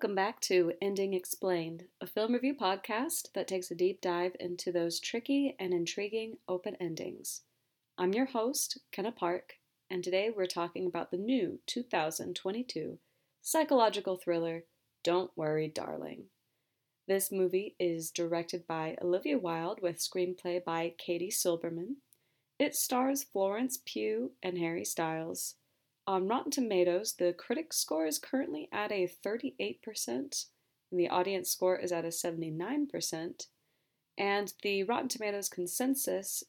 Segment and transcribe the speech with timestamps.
[0.00, 4.72] Welcome back to Ending Explained, a film review podcast that takes a deep dive into
[4.72, 7.42] those tricky and intriguing open endings.
[7.98, 9.56] I'm your host, Kenna Park,
[9.90, 12.98] and today we're talking about the new 2022
[13.42, 14.64] psychological thriller,
[15.04, 16.28] Don't Worry, Darling.
[17.06, 21.96] This movie is directed by Olivia Wilde with screenplay by Katie Silberman.
[22.58, 25.56] It stars Florence Pugh and Harry Styles.
[26.06, 31.76] On Rotten Tomatoes, the critic score is currently at a 38%, and the audience score
[31.76, 33.46] is at a 79%.
[34.18, 36.42] And the Rotten Tomatoes consensus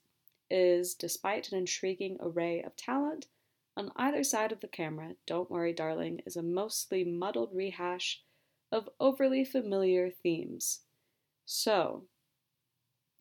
[0.49, 3.27] is despite an intriguing array of talent,
[3.77, 8.21] on either side of the camera, Don't Worry, Darling is a mostly muddled rehash
[8.71, 10.81] of overly familiar themes.
[11.45, 12.05] So,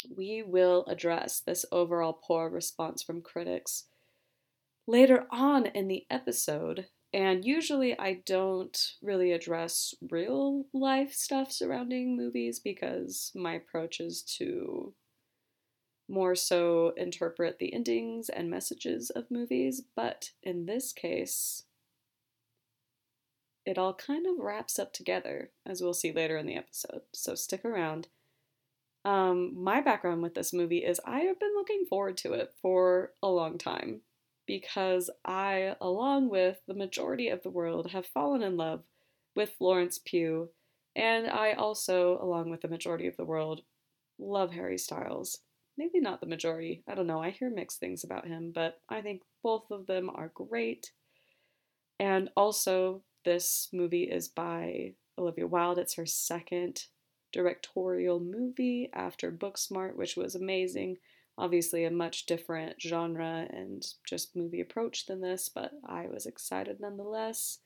[0.08, 3.84] we will address this overall poor response from critics
[4.90, 6.86] later on in the episode.
[7.12, 14.22] And usually I don't really address real life stuff surrounding movies because my approach is
[14.38, 14.94] to
[16.08, 19.82] more so interpret the endings and messages of movies.
[19.94, 21.64] But in this case,
[23.64, 27.02] it all kind of wraps up together, as we'll see later in the episode.
[27.12, 28.08] So stick around.
[29.04, 33.12] Um, my background with this movie is I have been looking forward to it for
[33.22, 34.02] a long time
[34.50, 38.82] because I, along with the majority of the world, have fallen in love
[39.36, 40.48] with Florence Pugh,
[40.96, 43.60] and I also, along with the majority of the world,
[44.18, 45.38] love Harry Styles.
[45.78, 49.02] Maybe not the majority, I don't know, I hear mixed things about him, but I
[49.02, 50.90] think both of them are great.
[52.00, 55.78] And also, this movie is by Olivia Wilde.
[55.78, 56.86] It's her second
[57.32, 60.96] directorial movie after Booksmart, which was amazing
[61.40, 66.78] obviously a much different genre and just movie approach than this, but I was excited
[66.80, 67.58] nonetheless.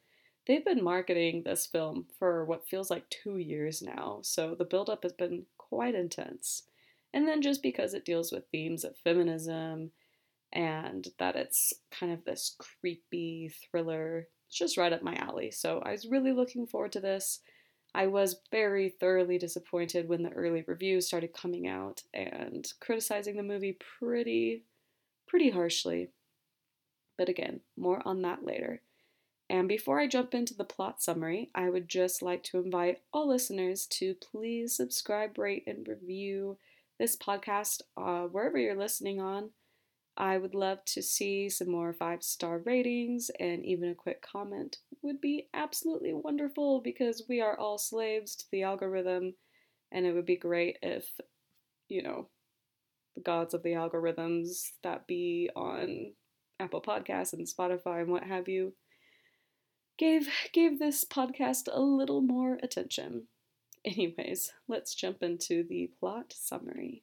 [0.47, 5.03] They've been marketing this film for what feels like two years now, so the buildup
[5.03, 6.65] has been quite intense.
[7.13, 9.91] And then just because it deals with themes of feminism
[10.53, 15.51] and that it's kind of this creepy thriller, it's just right up my alley.
[15.51, 17.41] So I was really looking forward to this.
[17.95, 23.43] I was very thoroughly disappointed when the early reviews started coming out and criticizing the
[23.43, 24.65] movie pretty,
[25.29, 26.09] pretty harshly.
[27.17, 28.81] But again, more on that later.
[29.49, 33.29] And before I jump into the plot summary, I would just like to invite all
[33.29, 36.57] listeners to please subscribe, rate, and review
[36.99, 39.51] this podcast uh, wherever you're listening on.
[40.17, 44.79] I would love to see some more five star ratings and even a quick comment
[45.03, 49.35] would be absolutely wonderful because we are all slaves to the algorithm
[49.91, 51.09] and it would be great if,
[51.89, 52.29] you know,
[53.15, 56.13] the gods of the algorithms that be on
[56.61, 58.75] Apple Podcasts and Spotify and what have you
[59.99, 63.29] gave gave this podcast a little more attention.
[63.85, 67.03] Anyways, let's jump into the plot summary.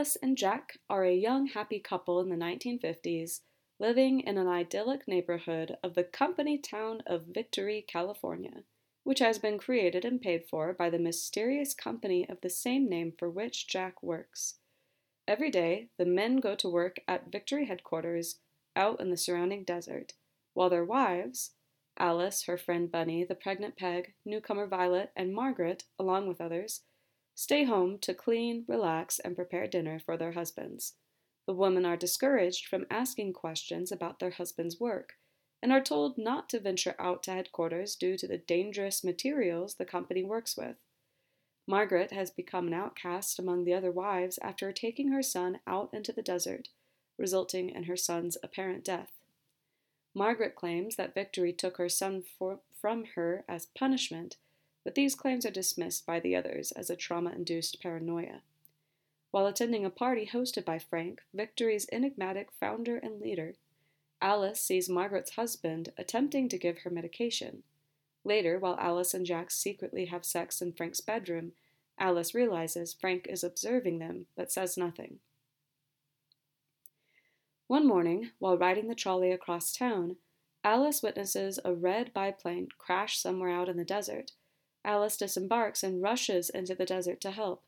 [0.00, 3.40] Alice and Jack are a young, happy couple in the 1950s
[3.78, 8.64] living in an idyllic neighborhood of the company town of Victory, California,
[9.04, 13.12] which has been created and paid for by the mysterious company of the same name
[13.18, 14.54] for which Jack works.
[15.28, 18.36] Every day, the men go to work at Victory headquarters
[18.74, 20.14] out in the surrounding desert,
[20.54, 21.50] while their wives,
[21.98, 26.84] Alice, her friend Bunny, the pregnant Peg, newcomer Violet, and Margaret, along with others,
[27.34, 30.94] stay home to clean, relax, and prepare dinner for their husbands.
[31.46, 35.14] The women are discouraged from asking questions about their husband's work
[35.62, 39.84] and are told not to venture out to headquarters due to the dangerous materials the
[39.84, 40.76] company works with.
[41.66, 46.12] Margaret has become an outcast among the other wives after taking her son out into
[46.12, 46.68] the desert,
[47.18, 49.12] resulting in her son's apparent death.
[50.14, 54.36] Margaret claims that Victory took her son for, from her as punishment
[54.84, 58.40] but these claims are dismissed by the others as a trauma induced paranoia.
[59.30, 63.54] While attending a party hosted by Frank, Victory's enigmatic founder and leader,
[64.20, 67.62] Alice sees Margaret's husband attempting to give her medication.
[68.24, 71.52] Later, while Alice and Jack secretly have sex in Frank's bedroom,
[71.98, 75.20] Alice realizes Frank is observing them but says nothing.
[77.66, 80.16] One morning, while riding the trolley across town,
[80.64, 84.32] Alice witnesses a red biplane crash somewhere out in the desert
[84.84, 87.62] Alice disembarks and rushes into the desert to help,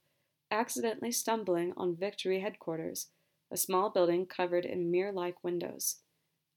[0.51, 3.09] accidentally stumbling on Victory headquarters,
[3.51, 6.01] a small building covered in mirror like windows.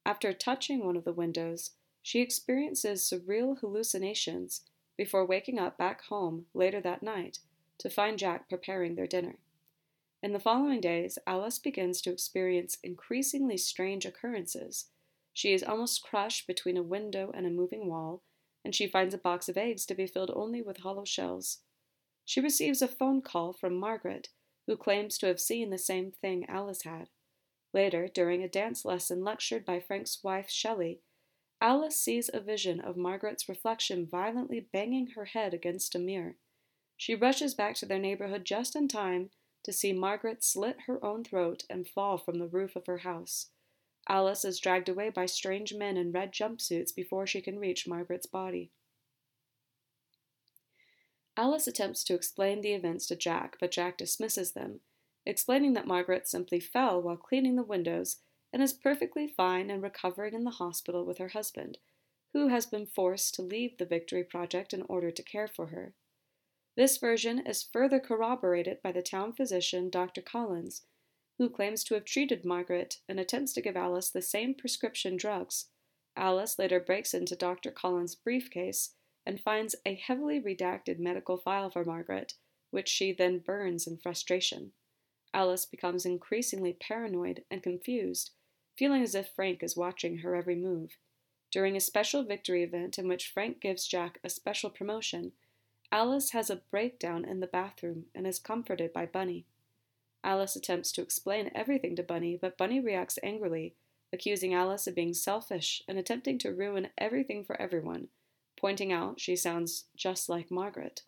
[0.05, 1.71] After touching one of the windows,
[2.01, 4.61] she experiences surreal hallucinations
[4.97, 7.39] before waking up back home later that night
[7.79, 9.37] to find Jack preparing their dinner.
[10.23, 14.85] In the following days, Alice begins to experience increasingly strange occurrences.
[15.33, 18.21] She is almost crushed between a window and a moving wall,
[18.65, 21.59] and she finds a box of eggs to be filled only with hollow shells.
[22.25, 24.29] She receives a phone call from Margaret,
[24.65, 27.09] who claims to have seen the same thing Alice had.
[27.73, 31.01] Later, during a dance lesson lectured by Frank's wife Shelley,
[31.61, 36.35] Alice sees a vision of Margaret's reflection violently banging her head against a mirror.
[36.97, 39.29] She rushes back to their neighborhood just in time
[39.63, 43.49] to see Margaret slit her own throat and fall from the roof of her house.
[44.07, 48.27] Alice is dragged away by strange men in red jumpsuits before she can reach Margaret's
[48.27, 48.71] body.
[51.37, 54.79] Alice attempts to explain the events to Jack, but Jack dismisses them,
[55.25, 58.17] explaining that Margaret simply fell while cleaning the windows
[58.53, 61.77] and is perfectly fine and recovering in the hospital with her husband,
[62.31, 65.93] who has been forced to leave the Victory Project in order to care for her.
[66.77, 70.21] This version is further corroborated by the town physician, Dr.
[70.21, 70.83] Collins,
[71.37, 75.67] who claims to have treated Margaret and attempts to give Alice the same prescription drugs.
[76.15, 77.71] Alice later breaks into Dr.
[77.71, 78.91] Collins' briefcase
[79.25, 82.35] and finds a heavily redacted medical file for Margaret,
[82.71, 84.71] which she then burns in frustration.
[85.33, 88.31] Alice becomes increasingly paranoid and confused,
[88.77, 90.91] feeling as if Frank is watching her every move.
[91.51, 95.33] During a special victory event in which Frank gives Jack a special promotion,
[95.91, 99.45] Alice has a breakdown in the bathroom and is comforted by Bunny.
[100.25, 103.75] Alice attempts to explain everything to Bunny, but Bunny reacts angrily,
[104.11, 108.09] accusing Alice of being selfish and attempting to ruin everything for everyone,
[108.59, 111.03] pointing out she sounds just like Margaret.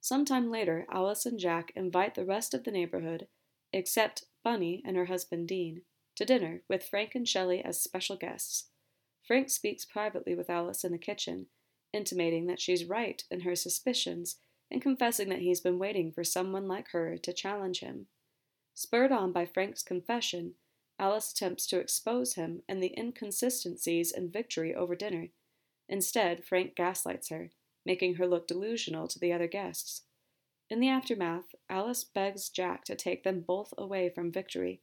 [0.00, 3.26] Sometime later, Alice and Jack invite the rest of the neighborhood,
[3.72, 5.82] except Bunny and her husband Dean,
[6.14, 8.68] to dinner with Frank and Shelley as special guests.
[9.26, 11.48] Frank speaks privately with Alice in the kitchen
[11.92, 14.36] intimating that she's right in her suspicions
[14.70, 18.06] and confessing that he's been waiting for someone like her to challenge him.
[18.74, 20.54] Spurred on by Frank's confession,
[20.98, 25.28] Alice attempts to expose him and the inconsistencies in victory over dinner.
[25.88, 27.50] Instead, Frank gaslights her,
[27.86, 30.02] making her look delusional to the other guests.
[30.70, 34.82] In the aftermath, Alice begs Jack to take them both away from Victory.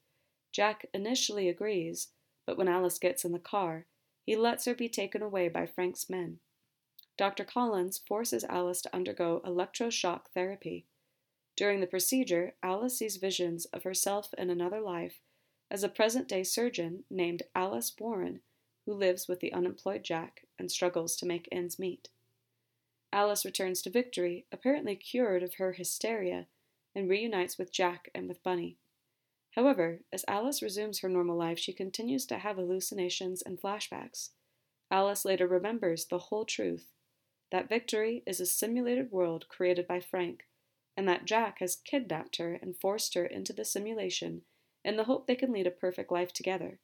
[0.51, 2.07] Jack initially agrees,
[2.47, 3.85] but when Alice gets in the car,
[4.25, 6.39] he lets her be taken away by Frank's men.
[7.17, 7.45] Dr.
[7.45, 10.85] Collins forces Alice to undergo electroshock therapy.
[11.55, 15.21] During the procedure, Alice sees visions of herself in another life
[15.71, 18.41] as a present day surgeon named Alice Warren,
[18.85, 22.09] who lives with the unemployed Jack and struggles to make ends meet.
[23.13, 26.47] Alice returns to Victory, apparently cured of her hysteria,
[26.93, 28.77] and reunites with Jack and with Bunny.
[29.51, 34.31] However, as Alice resumes her normal life, she continues to have hallucinations and flashbacks.
[34.91, 36.91] Alice later remembers the whole truth
[37.55, 40.45] that Victory is a simulated world created by Frank,
[40.97, 44.41] and that Jack has kidnapped her and forced her into the simulation
[44.83, 46.79] in the hope they can lead a perfect life together.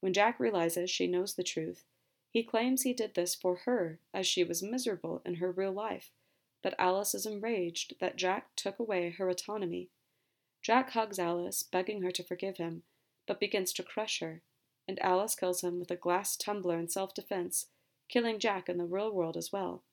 [0.00, 1.84] When Jack realizes she knows the truth,
[2.32, 6.10] he claims he did this for her as she was miserable in her real life,
[6.64, 9.88] but Alice is enraged that Jack took away her autonomy.
[10.62, 12.82] Jack hugs Alice, begging her to forgive him,
[13.28, 14.42] but begins to crush her,
[14.88, 17.66] and Alice kills him with a glass tumbler in self defense,
[18.08, 19.84] killing Jack in the real world as well.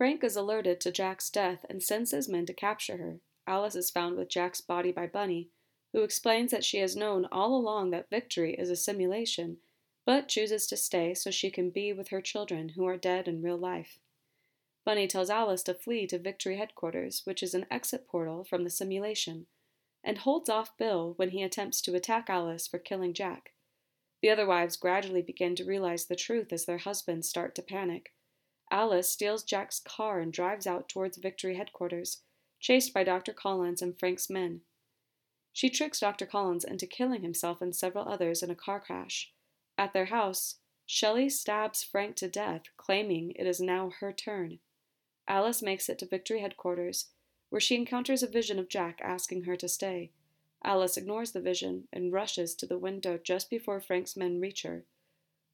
[0.00, 3.20] Frank is alerted to Jack's death and sends his men to capture her.
[3.46, 5.50] Alice is found with Jack's body by Bunny,
[5.92, 9.58] who explains that she has known all along that victory is a simulation,
[10.06, 13.42] but chooses to stay so she can be with her children who are dead in
[13.42, 13.98] real life.
[14.86, 18.70] Bunny tells Alice to flee to Victory headquarters, which is an exit portal from the
[18.70, 19.48] simulation,
[20.02, 23.50] and holds off Bill when he attempts to attack Alice for killing Jack.
[24.22, 28.14] The other wives gradually begin to realize the truth as their husbands start to panic.
[28.70, 32.22] Alice steals Jack's car and drives out towards Victory headquarters,
[32.60, 33.32] chased by Dr.
[33.32, 34.60] Collins and Frank's men.
[35.52, 36.26] She tricks Dr.
[36.26, 39.32] Collins into killing himself and several others in a car crash.
[39.76, 44.60] At their house, Shelley stabs Frank to death, claiming it is now her turn.
[45.26, 47.10] Alice makes it to Victory headquarters,
[47.48, 50.12] where she encounters a vision of Jack asking her to stay.
[50.62, 54.84] Alice ignores the vision and rushes to the window just before Frank's men reach her.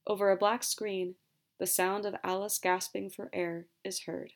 [0.06, 1.14] Over a black screen,
[1.58, 4.32] the sound of Alice gasping for air is heard.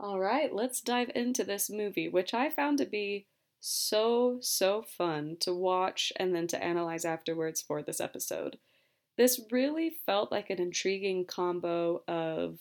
[0.00, 3.26] All right, let's dive into this movie, which I found to be
[3.60, 8.58] so, so fun to watch and then to analyze afterwards for this episode.
[9.16, 12.58] This really felt like an intriguing combo of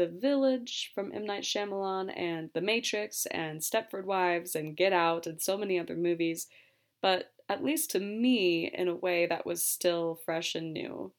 [0.00, 1.26] The Village from M.
[1.26, 5.94] Night Shyamalan and The Matrix and Stepford Wives and Get Out and so many other
[5.94, 6.46] movies,
[7.02, 11.12] but at least to me, in a way that was still fresh and new.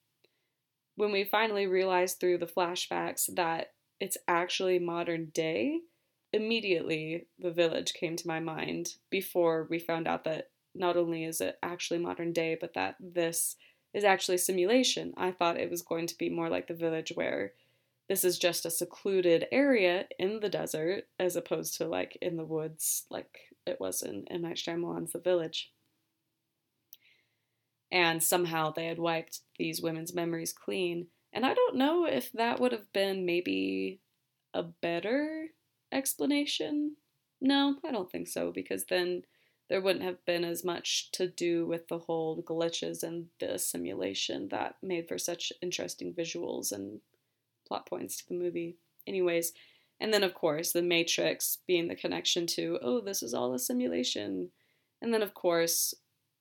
[0.96, 5.82] When we finally realized through the flashbacks that it's actually modern day,
[6.34, 11.40] immediately the village came to my mind before we found out that not only is
[11.40, 13.58] it actually modern day, but that this
[13.94, 15.14] is actually simulation.
[15.18, 17.54] I thought it was going to be more like the village where
[18.12, 22.44] this is just a secluded area in the desert as opposed to like in the
[22.44, 25.72] woods like it was in, in Night Shyamalan's The Village.
[27.90, 31.08] And somehow they had wiped these women's memories clean.
[31.32, 34.02] And I don't know if that would have been maybe
[34.54, 35.46] a better
[35.94, 36.98] explanation.
[37.40, 39.22] No, I don't think so, because then
[39.70, 44.50] there wouldn't have been as much to do with the whole glitches and the simulation
[44.50, 47.00] that made for such interesting visuals and
[47.72, 48.76] plot points to the movie.
[49.08, 49.54] Anyways,
[50.02, 53.60] and then of course, the Matrix being the connection to, oh, this is all a
[53.60, 54.52] simulation.
[55.02, 55.94] And then of course,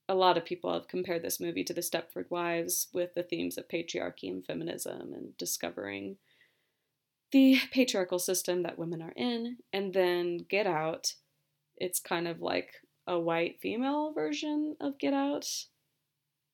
[0.08, 3.56] a lot of people have compared this movie to The Stepford Wives with the themes
[3.56, 6.16] of patriarchy and feminism and discovering
[7.30, 9.58] the patriarchal system that women are in.
[9.72, 11.14] And then Get Out,
[11.76, 12.72] it's kind of like
[13.06, 15.46] a white female version of Get Out.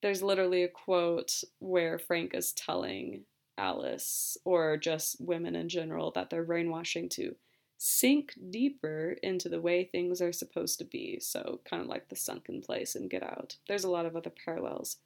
[0.03, 3.23] There's literally a quote where Frank is telling
[3.57, 7.35] Alice, or just women in general, that they're brainwashing to
[7.77, 11.19] sink deeper into the way things are supposed to be.
[11.19, 13.57] So, kind of like the sunken place and Get Out.
[13.67, 14.97] There's a lot of other parallels.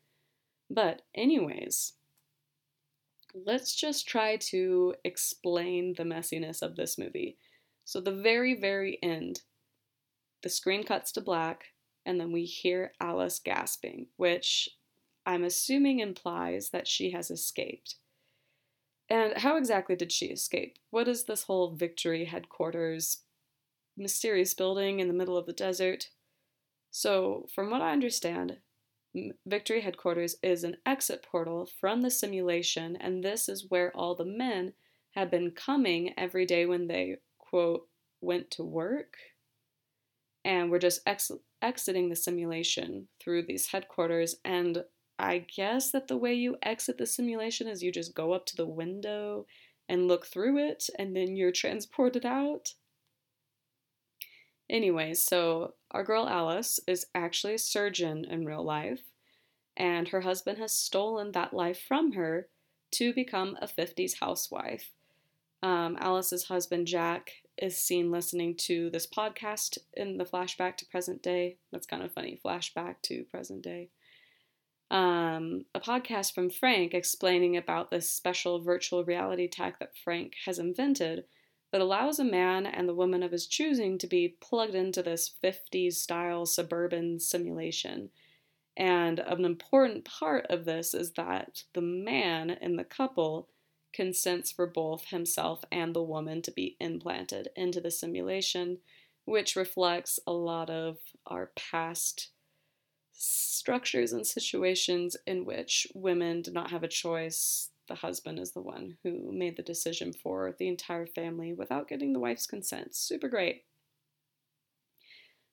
[0.70, 1.94] But, anyways,
[3.34, 7.38] let's just try to explain the messiness of this movie.
[7.84, 9.42] So, the very, very end,
[10.44, 11.66] the screen cuts to black,
[12.06, 14.70] and then we hear Alice gasping, which
[15.26, 17.96] I'm assuming implies that she has escaped.
[19.12, 20.80] And how exactly did she escape?
[20.90, 23.24] What is this whole victory headquarters
[23.98, 26.08] mysterious building in the middle of the desert?
[26.92, 28.60] So, from what I understand,
[29.46, 34.24] Victory headquarters is an exit portal from the simulation, and this is where all the
[34.24, 34.72] men
[35.12, 37.90] had been coming every day when they, quote,
[38.22, 39.18] went to work
[40.46, 44.38] and we're just ex- exiting the simulation through these headquarters.
[44.46, 44.86] And
[45.22, 48.56] I guess that the way you exit the simulation is you just go up to
[48.56, 49.46] the window
[49.88, 52.74] and look through it, and then you're transported out.
[54.70, 59.02] Anyway, so our girl Alice is actually a surgeon in real life,
[59.78, 62.48] and her husband has stolen that life from her
[62.92, 64.92] to become a 50s housewife.
[65.62, 71.22] Um, Alice's husband, Jack, is seen listening to this podcast in the flashback to present
[71.22, 71.58] day.
[71.72, 73.90] That's kind of funny, flashback to present day.
[74.92, 80.60] Um, a podcast from Frank explaining about this special virtual reality tech that Frank has
[80.60, 81.24] invented
[81.72, 85.32] that allows a man and the woman of his choosing to be plugged into this
[85.42, 88.10] 50s style suburban simulation.
[88.76, 93.48] And an important part of this is that the man in the couple
[93.94, 98.80] consents for both himself and the woman to be implanted into the simulation,
[99.24, 102.32] which reflects a lot of our past
[103.14, 107.70] structures and situations in which women did not have a choice.
[107.88, 112.14] The husband is the one who made the decision for the entire family without getting
[112.14, 112.96] the wife's consent.
[112.96, 113.64] Super great.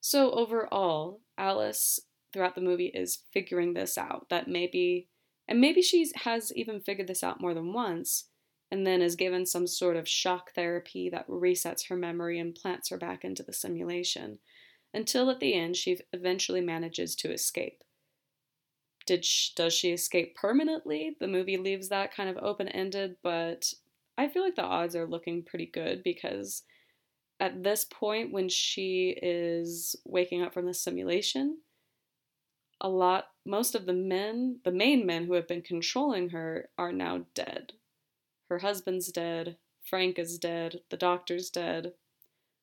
[0.00, 2.00] So, overall, Alice
[2.32, 5.08] throughout the movie is figuring this out that maybe
[5.48, 8.26] and maybe she has even figured this out more than once
[8.70, 12.90] and then is given some sort of shock therapy that resets her memory and plants
[12.90, 14.38] her back into the simulation,
[14.98, 17.84] until at the end she eventually manages to escape.
[19.06, 21.16] Did she, does she escape permanently?
[21.20, 23.72] The movie leaves that kind of open ended, but
[24.18, 26.64] I feel like the odds are looking pretty good because
[27.38, 31.58] at this point, when she is waking up from the simulation,
[32.80, 36.92] a lot, most of the men, the main men who have been controlling her, are
[36.92, 37.74] now dead.
[38.48, 41.92] Her husband's dead, Frank is dead, the doctor's dead.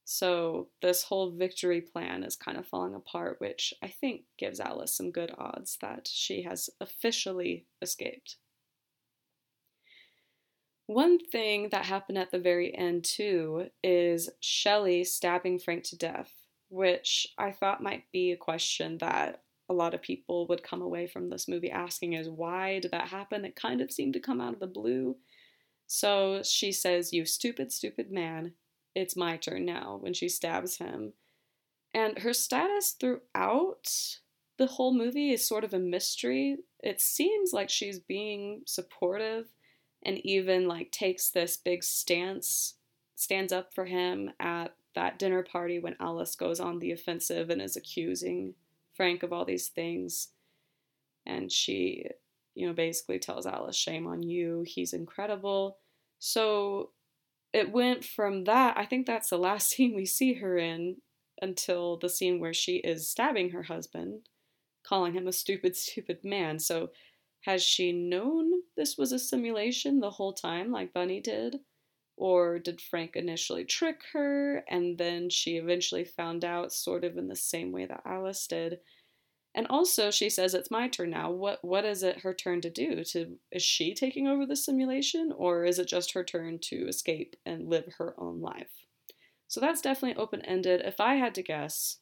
[0.05, 4.95] So this whole victory plan is kind of falling apart, which I think gives Alice
[4.95, 8.37] some good odds that she has officially escaped.
[10.85, 16.31] One thing that happened at the very end, too, is Shelley stabbing Frank to death,
[16.69, 21.07] which I thought might be a question that a lot of people would come away
[21.07, 23.43] from this movie asking is why did that happen?
[23.43, 25.15] It kind of seemed to come out of the blue.
[25.87, 28.53] So she says, You stupid, stupid man,
[28.95, 31.13] it's my turn now, when she stabs him.
[31.93, 34.19] And her status throughout
[34.57, 36.57] the whole movie is sort of a mystery.
[36.81, 39.47] It seems like she's being supportive
[40.03, 42.75] and even like takes this big stance,
[43.15, 47.61] stands up for him at that dinner party when Alice goes on the offensive and
[47.61, 48.53] is accusing
[48.93, 50.29] Frank of all these things.
[51.25, 52.05] And she,
[52.53, 55.77] you know, basically tells Alice, shame on you, he's incredible.
[56.19, 56.91] So
[57.55, 60.97] it went from that, I think that's the last scene we see her in
[61.41, 64.27] until the scene where she is stabbing her husband,
[64.85, 66.59] calling him a stupid, stupid man.
[66.59, 66.89] So
[67.41, 71.59] has she known this was a simulation the whole time, like Bunny did?
[72.17, 77.27] Or did Frank initially trick her and then she eventually found out, sort of in
[77.27, 78.79] the same way that Alice did?
[79.55, 81.31] And also, she says it's my turn now.
[81.31, 83.05] What what is it her turn to do?
[83.05, 87.37] To is she taking over the simulation, or is it just her turn to escape
[87.45, 88.85] and live her own life?
[89.47, 90.81] So that's definitely open ended.
[90.83, 91.99] If I had to guess,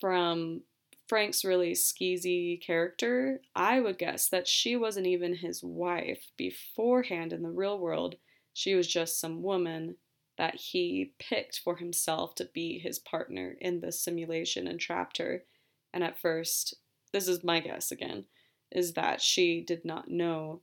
[0.00, 0.62] from
[1.06, 7.42] Frank's really skeezy character, I would guess that she wasn't even his wife beforehand in
[7.42, 8.16] the real world.
[8.54, 9.96] She was just some woman
[10.36, 15.44] that he picked for himself to be his partner in the simulation and trapped her.
[15.92, 16.74] And at first,
[17.12, 18.26] this is my guess again,
[18.70, 20.60] is that she did not know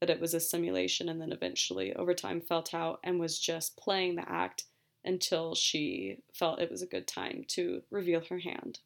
[0.00, 3.76] that it was a simulation and then eventually over time felt out and was just
[3.76, 4.64] playing the act
[5.04, 8.80] until she felt it was a good time to reveal her hand.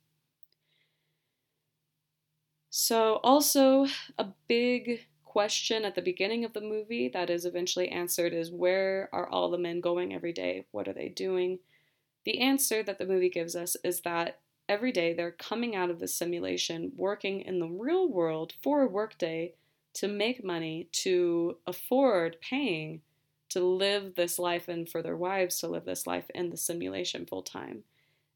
[2.69, 3.87] So, also
[4.19, 9.11] a big question at the beginning of the movie that is eventually answered is where
[9.13, 10.65] are all the men going every day?
[10.71, 11.59] What are they doing?
[12.25, 16.01] The answer that the movie gives us is that every day they're coming out of
[16.01, 19.53] the simulation, working in the real world for a workday
[19.93, 23.03] to make money, to afford paying
[23.51, 27.27] to live this life and for their wives to live this life in the simulation
[27.27, 27.83] full time.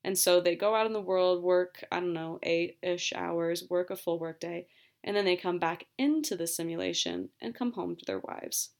[0.04, 3.64] And so they go out in the world, work, I don't know, eight ish hours,
[3.70, 4.66] work a full workday,
[5.02, 8.70] and then they come back into the simulation and come home to their wives.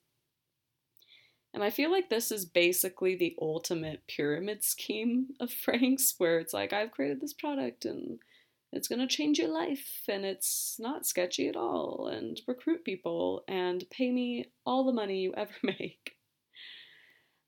[1.53, 6.55] And I feel like this is basically the ultimate pyramid scheme of Frank's, where it's
[6.55, 8.19] like, I've created this product and
[8.73, 13.43] it's going to change your life and it's not sketchy at all, and recruit people
[13.49, 16.17] and pay me all the money you ever make.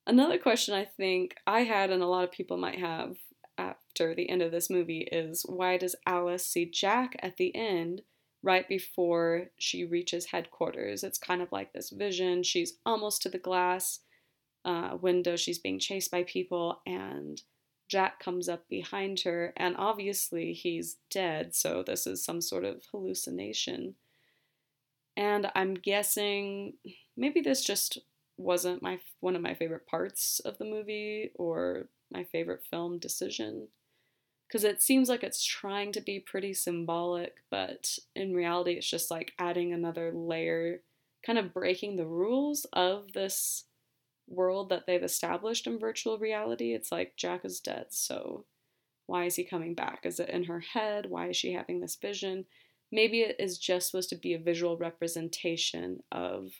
[0.05, 3.17] Another question I think I had, and a lot of people might have,
[3.57, 8.03] after the end of this movie is why does Alice see Jack at the end
[8.43, 11.05] right before she reaches headquarters?
[11.05, 12.43] It's kind of like this vision.
[12.43, 14.01] She's almost to the glass
[14.65, 17.43] uh, window, she's being chased by people, and
[17.89, 22.83] Jack comes up behind her, and obviously he's dead, so this is some sort of
[22.91, 23.97] hallucination.
[25.17, 26.75] And I'm guessing
[27.17, 27.99] maybe this just
[28.39, 33.69] wasn't my one of my favorite parts of the movie or my favorite film decision
[34.53, 39.11] because it seems like it's trying to be pretty symbolic, but in reality, it's just
[39.11, 40.83] like adding another layer,
[41.25, 43.65] kind of breaking the rules of this
[44.29, 46.75] world that they've established in virtual reality.
[46.75, 48.45] It's like Jack is dead, so
[49.07, 50.01] why is he coming back?
[50.05, 51.07] Is it in her head?
[51.09, 52.45] Why is she having this vision?
[52.91, 56.51] Maybe it is just supposed to be a visual representation of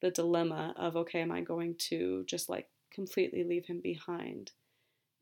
[0.00, 4.52] the dilemma of okay, am I going to just like completely leave him behind?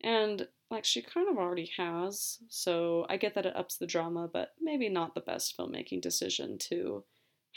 [0.03, 4.29] And like she kind of already has, so I get that it ups the drama,
[4.31, 7.03] but maybe not the best filmmaking decision to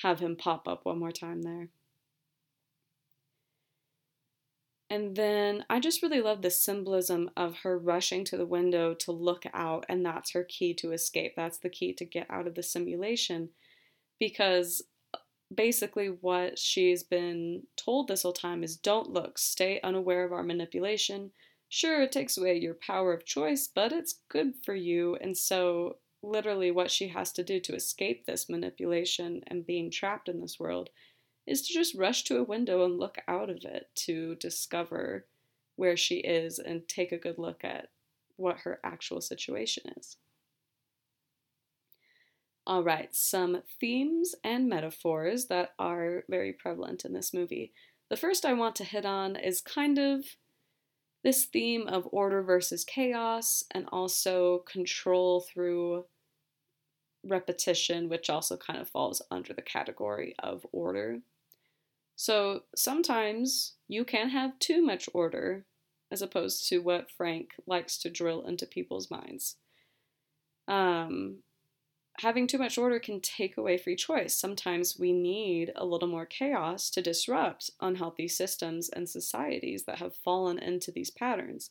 [0.03, 1.69] have him pop up one more time there.
[4.89, 9.11] And then I just really love the symbolism of her rushing to the window to
[9.11, 11.35] look out, and that's her key to escape.
[11.35, 13.49] That's the key to get out of the simulation.
[14.21, 14.83] Because
[15.13, 15.19] uh,
[15.53, 20.45] basically, what she's been told this whole time is don't look, stay unaware of our
[20.45, 21.33] manipulation,
[21.77, 25.15] Sure, it takes away your power of choice, but it's good for you.
[25.17, 30.31] And so, literally, what she has to do to escape this manipulation and being trapped
[30.31, 30.89] in this world
[31.47, 35.27] is to just rush to a window and look out of it to discover
[35.75, 37.91] where she is and take a good look at
[38.37, 40.17] what her actual situation is.
[42.67, 47.75] All right, some themes and metaphors that are very prevalent in this movie.
[48.09, 50.25] The first I want to hit on is kind of
[51.27, 56.05] this theme of order versus chaos and also control through
[57.25, 61.19] repetition, which also kind of falls under the category of order.
[62.15, 65.67] So sometimes you can have too much order
[66.13, 69.57] as opposed to what Frank likes to drill into people's minds.
[70.69, 71.39] Um,
[72.21, 74.35] having too much order can take away free choice.
[74.35, 80.17] Sometimes we need a little more chaos to disrupt unhealthy systems and societies that have
[80.17, 81.71] fallen into these patterns.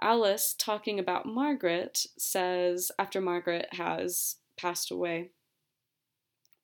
[0.00, 5.30] Alice, talking about Margaret, says after Margaret has passed away,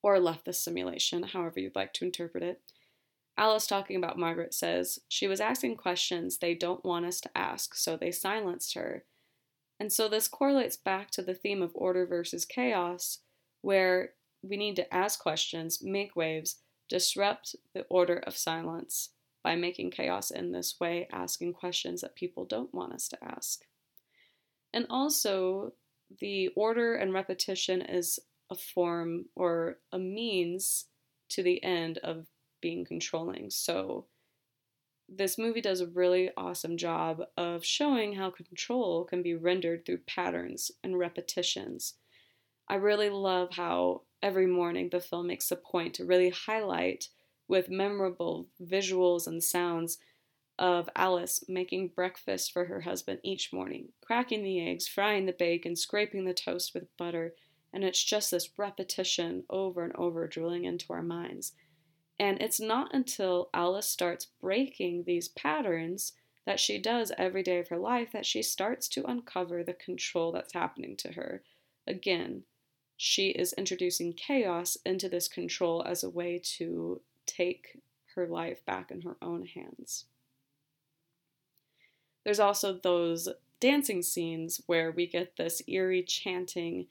[0.02, 2.60] or left the simulation, however you'd like to interpret it.
[3.36, 7.74] Alice, talking about Margaret, says, She was asking questions they don't want us to ask,
[7.74, 9.04] so they silenced her.
[9.78, 13.18] And so this correlates back to the theme of order versus chaos,
[13.62, 14.10] where
[14.42, 16.56] we need to ask questions, make waves,
[16.88, 19.10] disrupt the order of silence
[19.42, 23.64] by making chaos in this way, asking questions that people don't want us to ask.
[24.72, 25.72] And also,
[26.20, 28.18] the order and repetition is
[28.50, 30.86] a form or a means
[31.30, 32.26] to the end of
[32.60, 33.50] being controlling.
[33.50, 34.06] So,
[35.08, 39.98] this movie does a really awesome job of showing how control can be rendered through
[39.98, 41.94] patterns and repetitions.
[42.68, 47.08] I really love how every morning the film makes a point to really highlight
[47.48, 49.98] with memorable visuals and sounds
[50.58, 55.76] of Alice making breakfast for her husband each morning, cracking the eggs, frying the bacon,
[55.76, 57.34] scraping the toast with butter,
[57.72, 61.52] and it's just this repetition over and over drilling into our minds.
[62.18, 66.12] And it's not until Alice starts breaking these patterns
[66.46, 70.32] that she does every day of her life that she starts to uncover the control
[70.32, 71.42] that's happening to her.
[71.86, 72.44] Again,
[72.96, 77.80] she is introducing chaos into this control as a way to take
[78.14, 80.06] her life back in her own hands.
[82.24, 83.28] There's also those
[83.60, 86.86] dancing scenes where we get this eerie chanting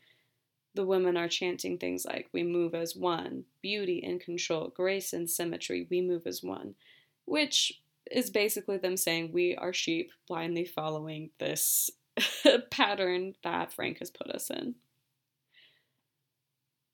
[0.75, 5.29] the women are chanting things like, We move as one, beauty and control, grace and
[5.29, 6.75] symmetry, we move as one,
[7.25, 11.89] which is basically them saying, We are sheep blindly following this
[12.71, 14.75] pattern that Frank has put us in.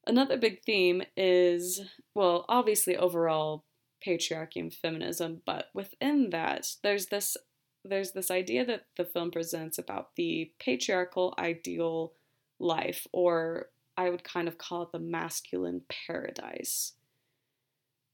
[0.07, 1.81] Another big theme is,
[2.15, 3.63] well, obviously overall
[4.05, 7.37] patriarchy and feminism, but within that, there's this
[7.83, 12.13] there's this idea that the film presents about the patriarchal ideal
[12.61, 16.93] life, or I would kind of call it the masculine paradise.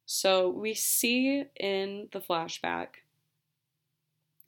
[0.05, 2.87] So we see in the flashback,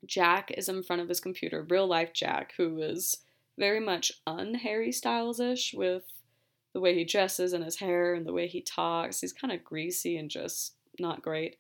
[0.06, 3.18] Jack is in front of his computer, real life Jack, who is
[3.58, 6.04] very much un Harry Styles ish with
[6.74, 9.20] the way he dresses and his hair and the way he talks.
[9.20, 11.58] He's kind of greasy and just not great.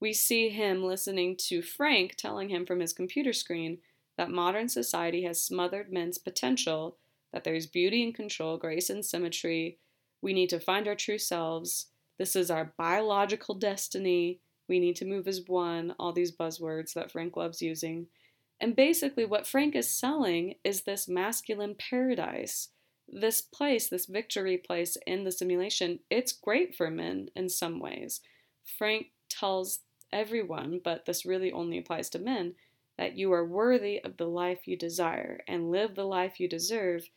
[0.00, 3.78] We see him listening to Frank telling him from his computer screen
[4.16, 6.96] that modern society has smothered men's potential
[7.32, 9.78] that there's beauty and control, grace and symmetry.
[10.22, 11.86] We need to find our true selves.
[12.18, 14.40] This is our biological destiny.
[14.68, 18.06] We need to move as one, all these buzzwords that Frank loves using.
[18.60, 22.68] And basically, what Frank is selling is this masculine paradise.
[23.08, 28.20] This place, this victory place in the simulation, it's great for men in some ways.
[28.78, 29.80] Frank tells
[30.12, 32.54] everyone, but this really only applies to men,
[32.98, 37.08] that you are worthy of the life you desire and live the life you deserve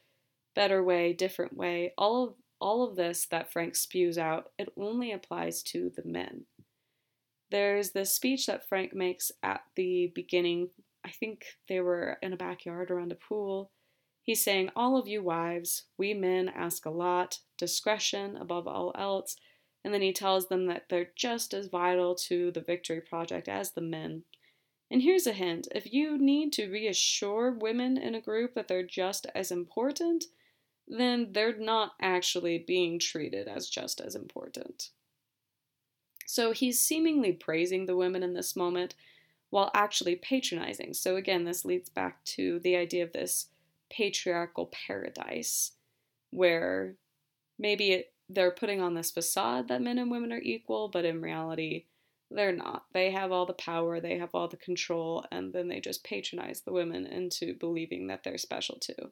[0.56, 5.12] better way, different way, all of all of this that Frank spews out, it only
[5.12, 6.46] applies to the men.
[7.52, 10.70] There's this speech that Frank makes at the beginning.
[11.06, 13.72] I think they were in a backyard around a pool.
[14.24, 19.36] He's saying, All of you wives, we men ask a lot, discretion above all else.
[19.84, 23.72] And then he tells them that they're just as vital to the Victory Project as
[23.72, 24.24] the men.
[24.90, 28.82] And here's a hint if you need to reassure women in a group that they're
[28.82, 30.26] just as important,
[30.88, 34.90] then they're not actually being treated as just as important.
[36.26, 38.96] So he's seemingly praising the women in this moment
[39.50, 40.94] while actually patronizing.
[40.94, 43.48] So again, this leads back to the idea of this
[43.90, 45.74] patriarchal paradise
[46.32, 46.96] where
[47.60, 51.22] maybe it, they're putting on this facade that men and women are equal, but in
[51.22, 51.86] reality,
[52.32, 52.86] they're not.
[52.94, 56.62] They have all the power, they have all the control, and then they just patronize
[56.62, 59.12] the women into believing that they're special too.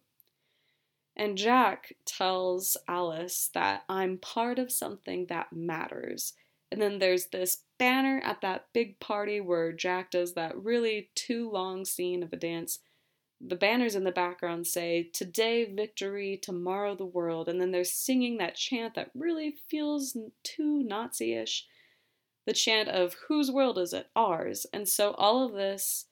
[1.15, 6.33] And Jack tells Alice that I'm part of something that matters.
[6.71, 11.49] And then there's this banner at that big party where Jack does that really too
[11.49, 12.79] long scene of a dance.
[13.41, 17.49] The banners in the background say, Today victory, tomorrow the world.
[17.49, 21.65] And then they're singing that chant that really feels too Nazi ish.
[22.45, 24.07] The chant of, Whose world is it?
[24.15, 24.65] Ours.
[24.71, 26.05] And so all of this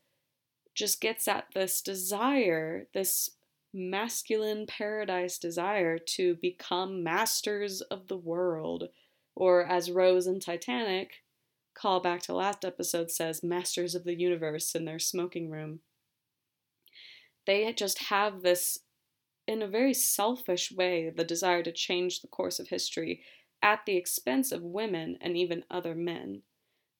[0.75, 3.29] just gets at this desire, this
[3.73, 8.89] masculine paradise desire to become masters of the world,
[9.35, 11.23] or as Rose in Titanic,
[11.73, 15.79] call back to last episode, says, masters of the universe in their smoking room.
[17.45, 18.79] They just have this,
[19.47, 23.21] in a very selfish way, the desire to change the course of history
[23.61, 26.41] at the expense of women and even other men.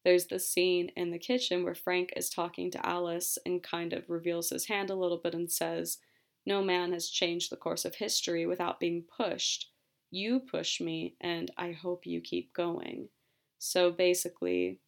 [0.05, 4.09] There's the scene in the kitchen where Frank is talking to Alice and kind of
[4.09, 5.97] reveals his hand a little bit and says,
[6.45, 9.71] no man has changed the course of history without being pushed.
[10.11, 13.09] You push me, and I hope you keep going.
[13.59, 14.79] So basically,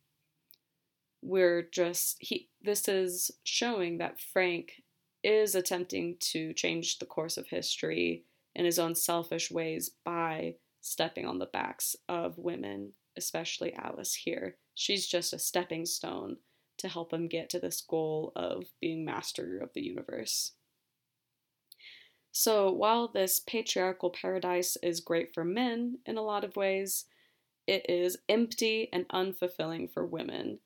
[1.22, 4.82] we're just he this is showing that Frank
[5.24, 8.24] is attempting to change the course of history
[8.56, 14.58] in his own selfish ways by stepping on the backs of women, especially Alice here.
[14.74, 16.38] She's just a stepping stone
[16.80, 20.54] to help him get to this goal of being master of the universe.
[22.32, 27.06] So, while this patriarchal paradise is great for men in a lot of ways,
[27.68, 30.60] it is empty and unfulfilling for women.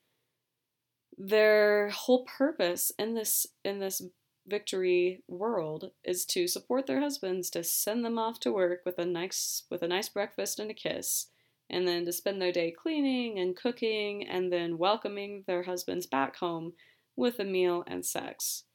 [1.17, 4.01] Their whole purpose in this in this
[4.47, 9.05] victory world is to support their husbands, to send them off to work with a
[9.05, 11.27] nice with a nice breakfast and a kiss,
[11.69, 16.35] and then to spend their day cleaning and cooking and then welcoming their husbands back
[16.35, 16.73] home
[17.15, 18.65] with a meal and sex.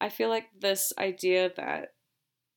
[0.00, 1.94] I feel like this idea that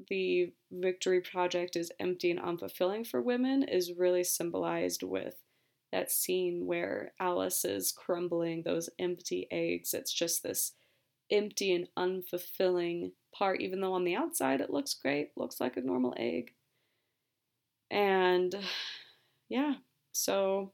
[0.08, 5.36] the Victory Project is empty and unfulfilling for women is really symbolized with
[5.92, 9.94] that scene where Alice is crumbling those empty eggs.
[9.94, 10.74] It's just this
[11.32, 15.82] empty and unfulfilling part, even though on the outside it looks great, looks like a
[15.82, 16.54] normal egg.
[17.92, 18.56] And
[19.50, 19.76] yeah,
[20.12, 20.74] so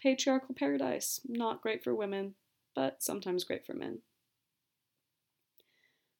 [0.00, 2.34] patriarchal paradise, not great for women,
[2.74, 3.98] but sometimes great for men.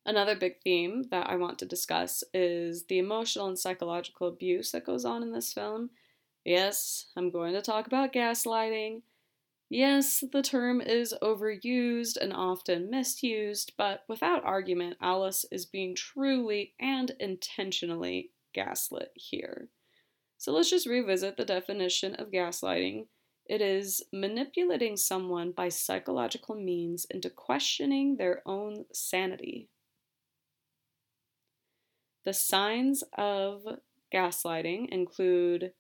[0.07, 4.87] Another big theme that I want to discuss is the emotional and psychological abuse that
[4.87, 5.91] goes on in this film.
[6.45, 9.03] Yes, I'm going to talk about gaslighting.
[9.69, 16.75] Yes, the term is overused and often misused, but without argument, Alice is being truly
[16.81, 19.69] and intentionally gaslit here.
[20.39, 23.07] So let's just revisit the definition of gaslighting.
[23.47, 29.69] It is manipulating someone by psychological means into questioning their own sanity.
[32.25, 33.67] The signs of
[34.13, 35.73] gaslighting include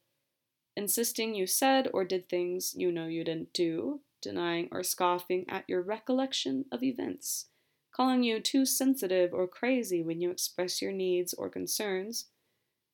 [0.75, 5.65] insisting you said or did things you know you didn't do, denying or scoffing at
[5.69, 7.47] your recollection of events,
[7.93, 12.27] calling you too sensitive or crazy when you express your needs or concerns,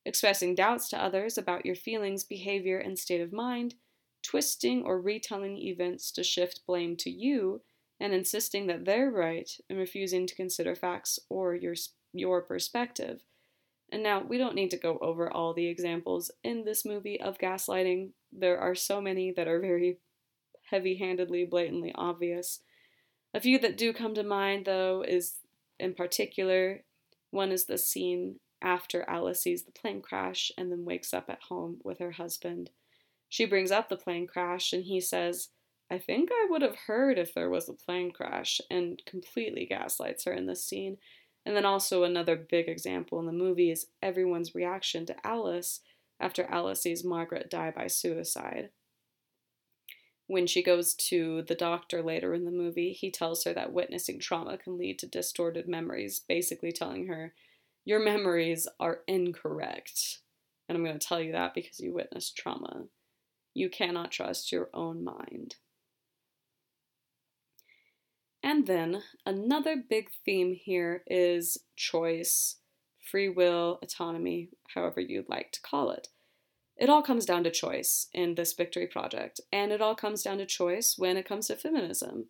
[0.05, 3.75] expressing doubts to others about your feelings, behavior, and state of mind,
[4.23, 7.61] twisting or retelling events to shift blame to you,
[7.99, 11.75] and insisting that they're right and refusing to consider facts or your,
[12.13, 13.23] your perspective.
[13.91, 17.37] And now, we don't need to go over all the examples in this movie of
[17.37, 18.09] gaslighting.
[18.33, 19.99] There are so many that are very
[20.69, 22.59] heavy handedly, blatantly obvious.
[23.33, 25.37] A few that do come to mind, though, is
[25.79, 26.83] in particular
[27.31, 31.43] one is the scene after Alice sees the plane crash and then wakes up at
[31.43, 32.71] home with her husband.
[33.29, 35.49] She brings up the plane crash and he says,
[35.91, 40.25] I think I would have heard if there was a plane crash, and completely gaslights
[40.25, 40.97] her in this scene.
[41.47, 45.79] And then also another big example in the movie is everyone's reaction to Alice
[46.19, 48.71] after Alice sees Margaret die by suicide.
[50.27, 54.19] When she goes to the doctor later in the movie, he tells her that witnessing
[54.19, 57.33] trauma can lead to distorted memories, basically telling her,
[57.85, 60.19] Your memories are incorrect.
[60.67, 62.87] And I'm going to tell you that because you witnessed trauma.
[63.53, 65.55] You cannot trust your own mind.
[68.43, 72.57] And then another big theme here is choice,
[72.99, 76.09] free will, autonomy, however you'd like to call it.
[76.77, 80.37] It all comes down to choice in this victory project, and it all comes down
[80.37, 82.27] to choice when it comes to feminism.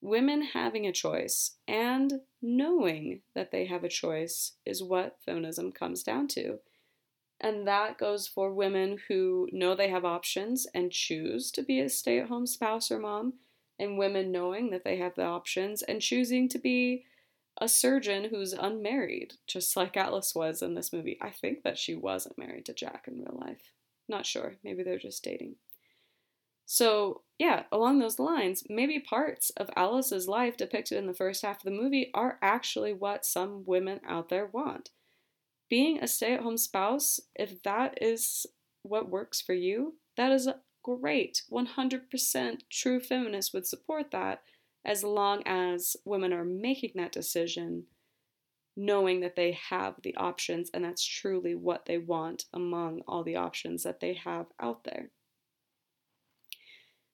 [0.00, 6.02] Women having a choice and knowing that they have a choice is what feminism comes
[6.02, 6.58] down to.
[7.38, 11.88] And that goes for women who know they have options and choose to be a
[11.88, 13.34] stay at home spouse or mom,
[13.82, 17.04] and women knowing that they have the options and choosing to be
[17.60, 21.18] a surgeon who's unmarried, just like Alice was in this movie.
[21.20, 23.72] I think that she wasn't married to Jack in real life.
[24.08, 24.54] Not sure.
[24.64, 25.56] Maybe they're just dating.
[26.64, 31.58] So, yeah, along those lines, maybe parts of Alice's life depicted in the first half
[31.58, 34.90] of the movie are actually what some women out there want.
[35.68, 38.46] Being a stay at home spouse, if that is
[38.82, 40.48] what works for you, that is
[40.82, 41.42] great.
[41.50, 44.42] 100% true feminists would support that
[44.84, 47.84] as long as women are making that decision
[48.76, 53.36] knowing that they have the options and that's truly what they want among all the
[53.36, 55.10] options that they have out there.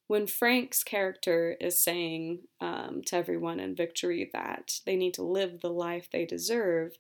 [0.07, 5.61] When Frank's character is saying um, to everyone in Victory that they need to live
[5.61, 6.97] the life they deserve,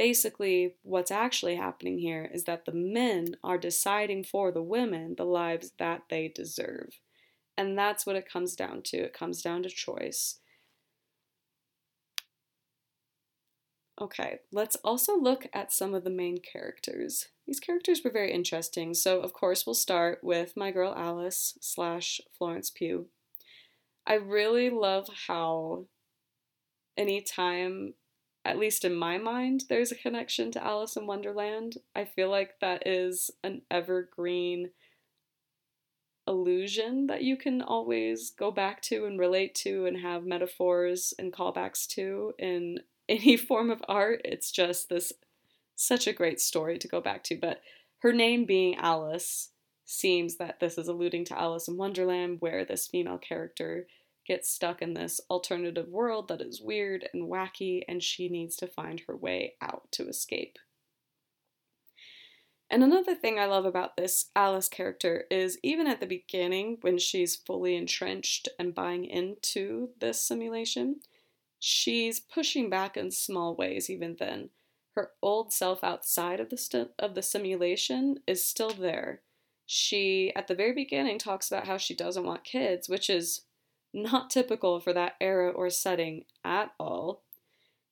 [0.00, 5.26] basically what's actually happening here is that the men are deciding for the women the
[5.26, 6.98] lives that they deserve.
[7.58, 8.96] And that's what it comes down to.
[8.96, 10.38] It comes down to choice.
[14.00, 17.28] Okay, let's also look at some of the main characters.
[17.46, 18.94] These characters were very interesting.
[18.94, 23.08] So, of course, we'll start with my girl Alice slash Florence Pugh.
[24.06, 25.84] I really love how
[26.96, 27.92] anytime,
[28.44, 32.60] at least in my mind, there's a connection to Alice in Wonderland, I feel like
[32.60, 34.70] that is an evergreen
[36.26, 41.32] illusion that you can always go back to and relate to and have metaphors and
[41.32, 44.20] callbacks to in any form of art.
[44.24, 45.12] It's just this
[45.74, 47.36] such a great story to go back to.
[47.36, 47.60] But
[48.00, 49.50] her name being Alice
[49.84, 53.86] seems that this is alluding to Alice in Wonderland, where this female character
[54.30, 58.64] gets stuck in this alternative world that is weird and wacky, and she needs to
[58.64, 60.56] find her way out to escape.
[62.70, 66.96] And another thing I love about this Alice character is even at the beginning, when
[66.96, 71.00] she's fully entrenched and buying into this simulation,
[71.58, 74.50] she's pushing back in small ways even then.
[74.94, 79.22] Her old self outside of the st- of the simulation is still there.
[79.66, 83.40] She at the very beginning talks about how she doesn't want kids, which is
[83.92, 87.22] not typical for that era or setting at all.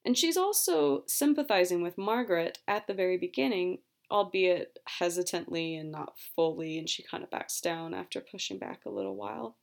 [0.04, 3.78] And she's also sympathizing with Margaret at the very beginning
[4.10, 8.90] albeit hesitantly and not fully, and she kind of backs down after pushing back a
[8.90, 9.56] little while.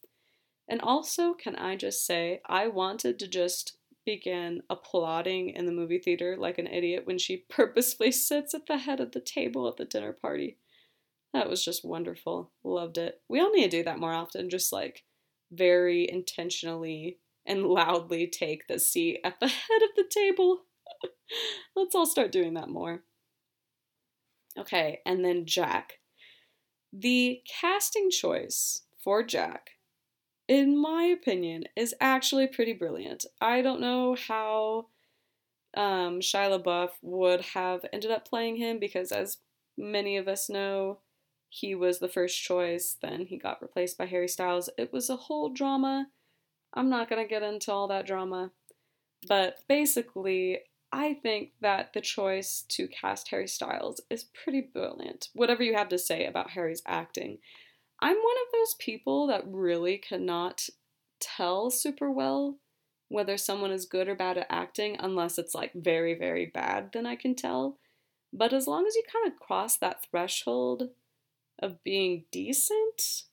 [0.67, 5.97] And also, can I just say, I wanted to just begin applauding in the movie
[5.97, 9.77] theater like an idiot when she purposefully sits at the head of the table at
[9.77, 10.57] the dinner party.
[11.33, 12.51] That was just wonderful.
[12.63, 13.21] Loved it.
[13.27, 15.03] We all need to do that more often, just like
[15.51, 20.61] very intentionally and loudly take the seat at the head of the table.
[21.75, 23.03] Let's all start doing that more.
[24.57, 25.99] Okay, and then Jack.
[26.93, 29.71] The casting choice for Jack,
[30.47, 33.25] in my opinion, is actually pretty brilliant.
[33.41, 34.87] I don't know how
[35.75, 39.37] um, Shia LaBeouf would have ended up playing him because, as
[39.77, 40.99] many of us know,
[41.55, 44.69] he was the first choice, then he got replaced by Harry Styles.
[44.77, 46.07] It was a whole drama.
[46.73, 48.51] I'm not going to get into all that drama.
[49.25, 50.59] But basically,
[50.91, 55.29] I think that the choice to cast Harry Styles is pretty brilliant.
[55.33, 57.37] Whatever you have to say about Harry's acting.
[58.01, 60.67] I'm one of those people that really cannot
[61.21, 62.57] tell super well
[63.07, 67.05] whether someone is good or bad at acting unless it's like very, very bad, then
[67.05, 67.77] I can tell.
[68.33, 70.89] But as long as you kind of cross that threshold
[71.59, 73.23] of being decent,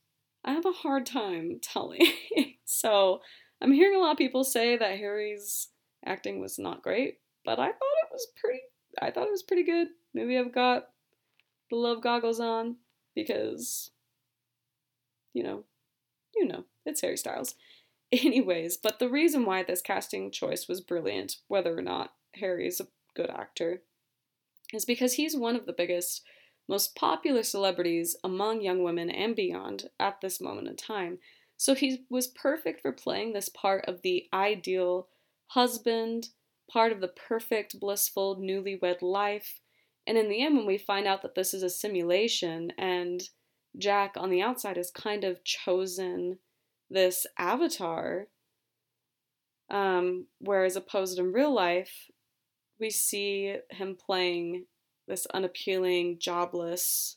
[0.45, 2.07] I have a hard time telling.
[2.65, 3.21] so
[3.61, 5.69] I'm hearing a lot of people say that Harry's
[6.05, 8.61] acting was not great, but I thought it was pretty.
[9.01, 9.89] I thought it was pretty good.
[10.13, 10.89] Maybe I've got
[11.71, 12.77] the love goggles on
[13.15, 13.91] because,
[15.33, 15.65] you know,
[16.35, 17.55] you know, it's Harry Styles.
[18.13, 22.81] Anyways, but the reason why this casting choice was brilliant, whether or not Harry is
[22.81, 23.83] a good actor,
[24.73, 26.23] is because he's one of the biggest,
[26.69, 31.19] most popular celebrities among young women and beyond at this moment in time.
[31.57, 35.09] So he was perfect for playing this part of the ideal
[35.49, 36.29] husband,
[36.71, 39.61] part of the perfect, blissful, newlywed life.
[40.07, 43.23] And in the end, when we find out that this is a simulation and
[43.79, 46.39] Jack on the outside has kind of chosen
[46.91, 48.27] this avatar,
[49.71, 52.11] um, whereas opposed in real life,
[52.79, 54.67] we see him playing
[55.09, 57.17] this unappealing, jobless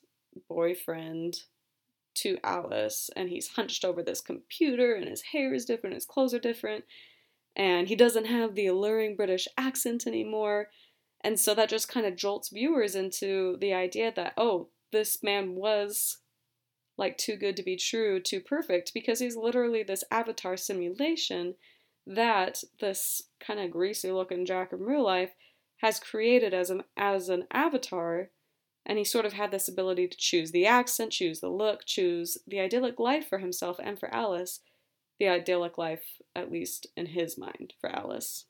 [0.49, 1.37] boyfriend
[2.15, 6.33] to Alice, and he's hunched over this computer, and his hair is different, his clothes
[6.33, 6.85] are different,
[7.55, 10.69] and he doesn't have the alluring British accent anymore.
[11.21, 15.55] And so that just kind of jolts viewers into the idea that, oh, this man
[15.55, 16.17] was
[16.97, 21.55] like too good to be true, too perfect, because he's literally this avatar simulation
[22.07, 25.31] that this kind of greasy looking Jack in real life
[25.77, 28.29] has created as an as an avatar
[28.85, 32.37] and he sort of had this ability to choose the accent, choose the look, choose
[32.45, 34.59] the idyllic life for himself and for Alice
[35.19, 38.45] the idyllic life, at least in his mind, for Alice.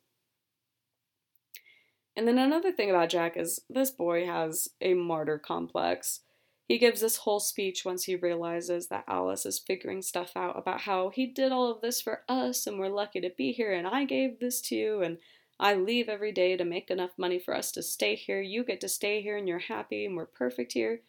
[2.15, 6.21] And then another thing about Jack is this boy has a martyr complex.
[6.67, 10.81] He gives this whole speech once he realizes that Alice is figuring stuff out about
[10.81, 13.85] how he did all of this for us and we're lucky to be here and
[13.85, 15.19] I gave this to you and
[15.59, 18.41] I leave every day to make enough money for us to stay here.
[18.41, 21.01] You get to stay here and you're happy and we're perfect here.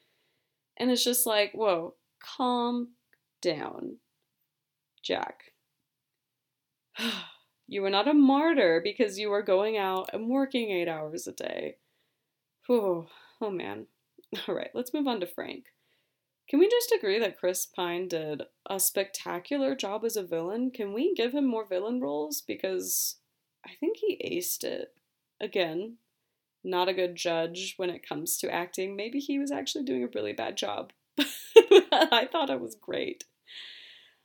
[0.76, 2.90] And it's just like, whoa, calm
[3.42, 3.96] down.
[5.02, 5.52] Jack.
[7.66, 11.32] you were not a martyr because you were going out and working eight hours a
[11.32, 11.76] day.
[12.66, 13.06] Whew.
[13.40, 13.86] Oh man.
[14.48, 15.66] All right, let's move on to Frank.
[16.48, 20.70] Can we just agree that Chris Pine did a spectacular job as a villain?
[20.70, 22.40] Can we give him more villain roles?
[22.40, 23.16] Because
[23.66, 24.94] I think he aced it.
[25.40, 25.96] Again,
[26.62, 28.96] not a good judge when it comes to acting.
[28.96, 30.92] Maybe he was actually doing a really bad job.
[31.18, 33.24] I thought it was great.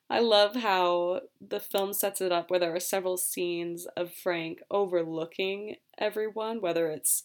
[0.10, 4.60] I love how the film sets it up where there are several scenes of Frank
[4.70, 7.24] overlooking everyone, whether it's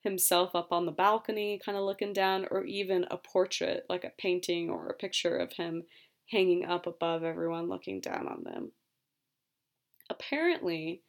[0.00, 4.12] himself up on the balcony, kind of looking down, or even a portrait, like a
[4.18, 5.84] painting or a picture of him
[6.30, 8.72] hanging up above everyone, looking down on them.
[10.10, 11.02] Apparently,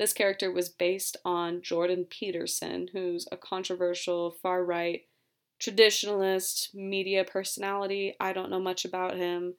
[0.00, 5.02] this character was based on Jordan Peterson, who's a controversial far right
[5.62, 8.14] traditionalist media personality.
[8.18, 9.56] I don't know much about him.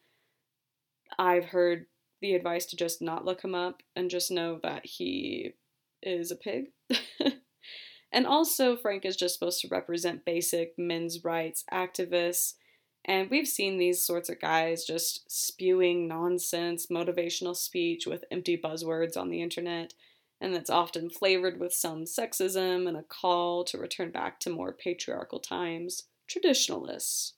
[1.19, 1.85] I've heard
[2.21, 5.53] the advice to just not look him up and just know that he
[6.01, 6.71] is a pig.
[8.11, 12.55] and also, Frank is just supposed to represent basic men's rights activists.
[13.05, 19.15] And we've seen these sorts of guys just spewing nonsense, motivational speech with empty buzzwords
[19.15, 19.93] on the internet.
[20.41, 24.73] And that's often flavored with some sexism and a call to return back to more
[24.73, 26.03] patriarchal times.
[26.27, 27.33] Traditionalists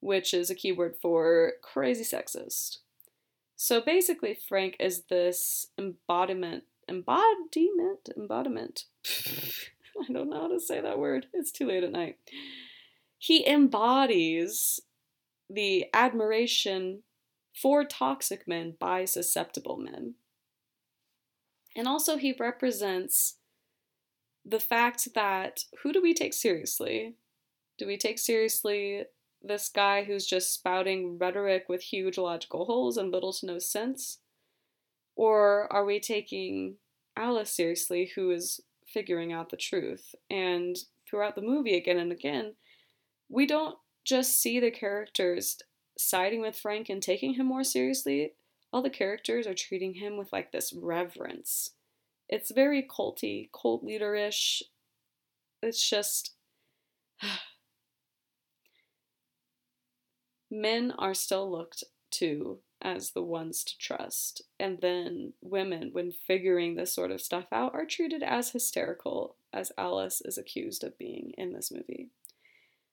[0.00, 2.78] which is a keyword for crazy sexist.
[3.56, 8.84] So basically, Frank is this embodiment, embodiment, embodiment.
[9.06, 11.26] I don't know how to say that word.
[11.32, 12.18] It's too late at night.
[13.18, 14.80] He embodies
[15.50, 17.02] the admiration
[17.52, 20.14] for toxic men by susceptible men.
[21.78, 23.36] And also, he represents
[24.44, 27.14] the fact that who do we take seriously?
[27.78, 29.04] Do we take seriously
[29.40, 34.18] this guy who's just spouting rhetoric with huge logical holes and little to no sense?
[35.14, 36.78] Or are we taking
[37.16, 40.16] Alice seriously, who is figuring out the truth?
[40.28, 40.76] And
[41.08, 42.54] throughout the movie, again and again,
[43.28, 45.58] we don't just see the characters
[45.96, 48.32] siding with Frank and taking him more seriously.
[48.72, 51.70] All the characters are treating him with like this reverence.
[52.28, 54.62] It's very culty, cult leaderish.
[55.62, 56.34] It's just
[60.50, 64.42] men are still looked to as the ones to trust.
[64.58, 69.72] And then women, when figuring this sort of stuff out, are treated as hysterical as
[69.76, 72.08] Alice is accused of being in this movie.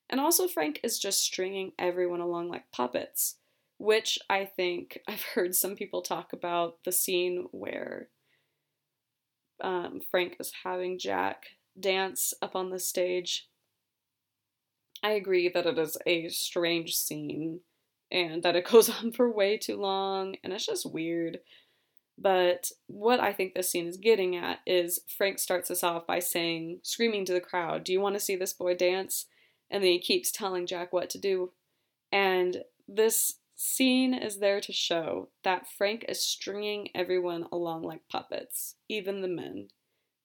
[0.08, 3.36] And also, Frank is just stringing everyone along like puppets,
[3.78, 8.08] which I think I've heard some people talk about the scene where
[9.62, 11.44] um, Frank is having Jack
[11.78, 13.48] dance up on the stage
[15.02, 17.60] I agree that it is a strange scene
[18.10, 21.40] and that it goes on for way too long and it's just weird.
[22.18, 26.18] But what I think this scene is getting at is Frank starts us off by
[26.18, 29.26] saying, screaming to the crowd, Do you want to see this boy dance?
[29.70, 31.52] And then he keeps telling Jack what to do.
[32.10, 38.76] And this scene is there to show that Frank is stringing everyone along like puppets,
[38.88, 39.68] even the men.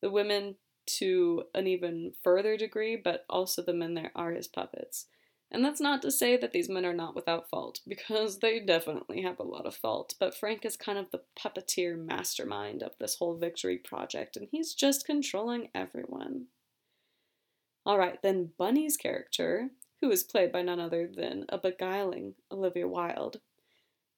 [0.01, 0.55] The women
[0.97, 5.07] to an even further degree, but also the men there are his puppets.
[5.49, 9.21] And that's not to say that these men are not without fault, because they definitely
[9.21, 10.15] have a lot of fault.
[10.19, 14.73] But Frank is kind of the puppeteer mastermind of this whole victory project, and he's
[14.73, 16.47] just controlling everyone.
[17.87, 19.69] Alright, then Bunny's character,
[20.01, 23.39] who is played by none other than a beguiling Olivia Wilde,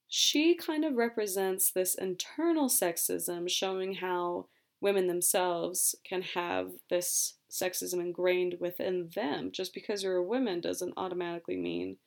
[0.07, 4.47] she kind of represents this internal sexism, showing how
[4.79, 9.49] women themselves can have this sexism ingrained within them.
[9.51, 11.97] Just because you're a woman doesn't automatically mean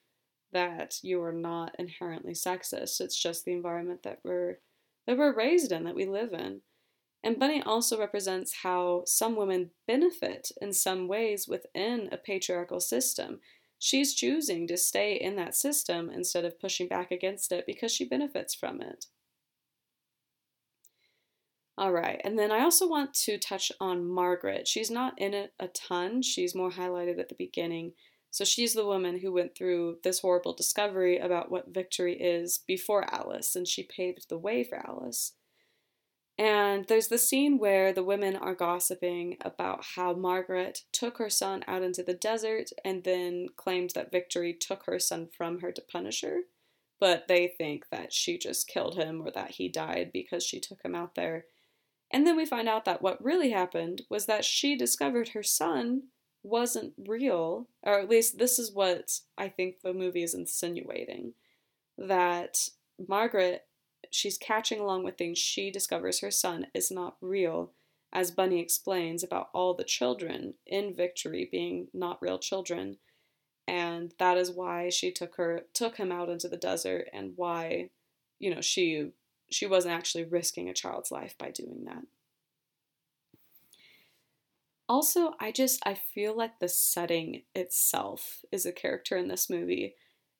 [0.52, 3.00] that you are not inherently sexist.
[3.00, 4.58] It's just the environment that we're
[5.06, 6.62] that we're raised in, that we live in.
[7.22, 13.40] And Bunny also represents how some women benefit in some ways within a patriarchal system.
[13.78, 18.08] She's choosing to stay in that system instead of pushing back against it because she
[18.08, 19.06] benefits from it.
[21.78, 24.66] All right, and then I also want to touch on Margaret.
[24.66, 27.92] She's not in it a ton, she's more highlighted at the beginning.
[28.30, 33.12] So she's the woman who went through this horrible discovery about what victory is before
[33.14, 35.32] Alice, and she paved the way for Alice.
[36.38, 41.64] And there's the scene where the women are gossiping about how Margaret took her son
[41.66, 45.80] out into the desert and then claimed that Victory took her son from her to
[45.80, 46.40] punish her.
[47.00, 50.82] But they think that she just killed him or that he died because she took
[50.82, 51.46] him out there.
[52.10, 56.04] And then we find out that what really happened was that she discovered her son
[56.42, 61.34] wasn't real, or at least this is what I think the movie is insinuating.
[61.98, 62.68] That
[63.08, 63.66] Margaret,
[64.10, 67.72] she's catching along with things she discovers her son is not real,
[68.12, 72.98] as Bunny explains about all the children in Victory being not real children.
[73.68, 77.90] And that is why she took her took him out into the desert and why,
[78.38, 79.10] you know, she
[79.50, 82.04] she wasn't actually risking a child's life by doing that.
[84.88, 89.96] Also, I just I feel like the setting itself is a character in this movie.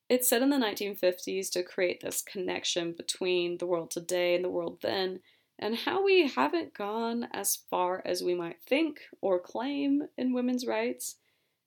[0.09, 4.49] It's set in the 1950s to create this connection between the world today and the
[4.49, 5.19] world then,
[5.59, 10.65] and how we haven't gone as far as we might think or claim in women's
[10.65, 11.15] rights.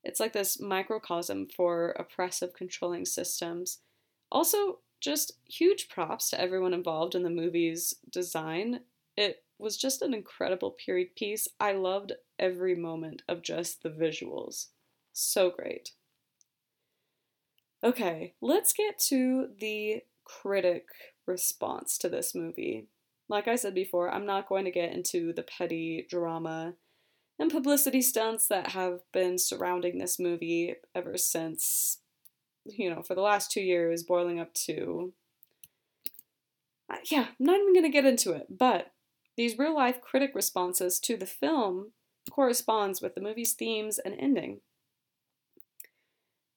[0.03, 3.79] It's like this microcosm for oppressive controlling systems.
[4.33, 8.81] Also, just huge props to everyone involved in the movie's design.
[9.17, 11.47] It was just an incredible period piece.
[11.59, 14.69] I loved every moment of just the visuals.
[15.13, 15.93] So great.
[17.83, 20.87] Okay, let's get to the critic
[21.27, 22.87] response to this movie.
[23.29, 26.75] Like I said before, I'm not going to get into the petty drama
[27.39, 32.01] and publicity stunts that have been surrounding this movie ever since,
[32.67, 35.15] you know, for the last two years, boiling up to.
[36.93, 38.93] Uh, yeah, I'm not even going to get into it, but
[39.39, 41.93] these real life critic responses to the film
[42.31, 44.61] corresponds with the movie's themes and ending.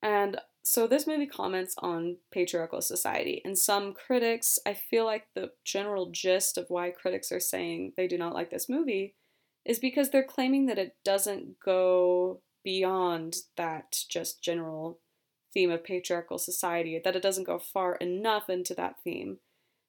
[0.02, 5.52] And so this movie comments on patriarchal society, and some critics, I feel like the
[5.66, 9.14] general gist of why critics are saying they do not like this movie
[9.66, 15.00] is because they're claiming that it doesn't go beyond that just general
[15.54, 19.40] theme of patriarchal society, that it doesn't go far enough into that theme.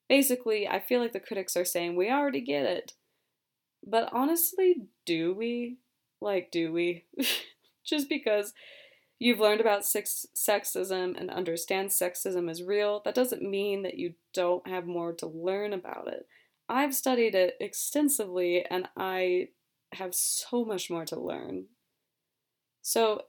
[0.08, 2.94] Basically, I feel like the critics are saying we already get it.
[3.86, 5.78] But honestly, do we?
[6.20, 7.04] Like, do we?
[7.84, 8.52] just because
[9.18, 14.14] you've learned about sex- sexism and understand sexism is real, that doesn't mean that you
[14.32, 16.26] don't have more to learn about it.
[16.68, 19.48] I've studied it extensively and I
[19.92, 21.66] have so much more to learn.
[22.82, 23.22] So,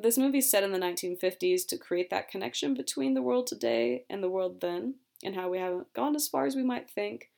[0.00, 4.22] this movie's set in the 1950s to create that connection between the world today and
[4.22, 7.30] the world then, and how we haven't gone as far as we might think.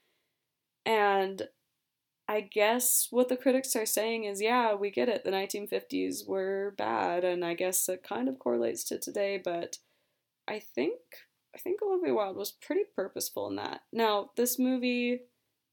[0.85, 1.49] And
[2.31, 5.25] I guess what the critics are saying is, yeah, we get it.
[5.25, 9.37] The 1950s were bad, and I guess it kind of correlates to today.
[9.37, 9.79] But
[10.47, 11.01] I think
[11.53, 13.81] I think Olivia Wilde was pretty purposeful in that.
[13.93, 15.23] Now, this movie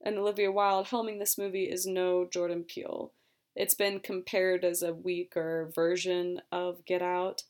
[0.03, 3.13] and Olivia Wilde helming this movie is no Jordan Peele.
[3.55, 7.43] It's been compared as a weaker version of Get Out.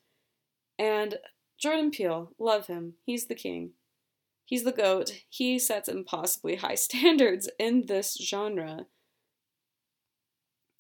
[0.78, 1.20] And
[1.58, 2.96] Jordan Peele, love him.
[3.06, 3.72] He's the king.
[4.44, 5.14] He's the goat.
[5.30, 8.88] He sets impossibly high standards in this genre.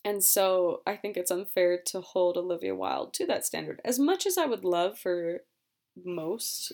[0.05, 3.81] And so I think it's unfair to hold Olivia Wilde to that standard.
[3.83, 5.41] As much as I would love for
[6.03, 6.71] most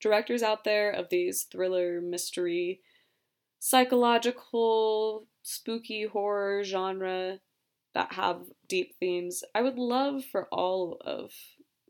[0.00, 2.80] directors out there of these thriller, mystery,
[3.58, 7.40] psychological, spooky horror genre
[7.94, 9.42] that have deep themes.
[9.54, 11.32] I would love for all of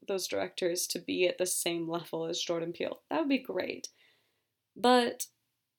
[0.07, 3.01] those directors to be at the same level as Jordan Peele.
[3.11, 3.89] That would be great.
[4.75, 5.27] But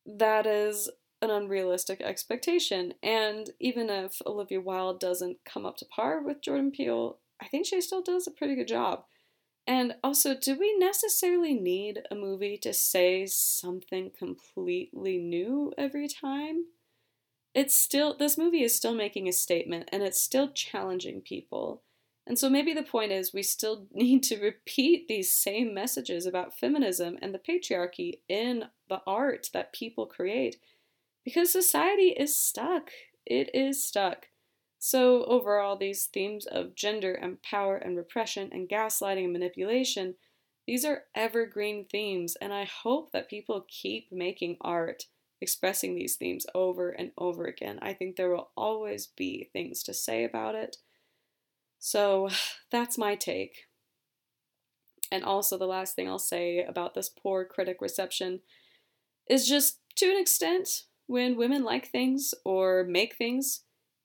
[0.06, 0.89] that is
[1.22, 2.93] an unrealistic expectation.
[3.03, 7.65] And even if Olivia Wilde doesn't come up to par with Jordan Peele, I think
[7.65, 9.03] she still does a pretty good job.
[9.67, 16.65] And also, do we necessarily need a movie to say something completely new every time?
[17.53, 21.84] It's still, this movie is still making a statement and it's still challenging people.
[22.26, 26.57] And so maybe the point is we still need to repeat these same messages about
[26.57, 30.57] feminism and the patriarchy in the art that people create
[31.24, 32.91] because society is stuck.
[33.26, 34.28] It is stuck.
[34.80, 40.15] So, overall, these themes of gender and power and repression and gaslighting and manipulation,
[40.65, 45.05] these are evergreen themes, and I hope that people keep making art
[45.41, 47.80] expressing these themes over and over again.
[47.82, 50.78] I think there will always be things to say about it.
[51.80, 52.30] So,
[52.72, 53.65] that's my take.
[55.11, 58.41] And also, the last thing I'll say about this poor critic reception
[59.30, 63.62] is just to an extent, when women like things or make things,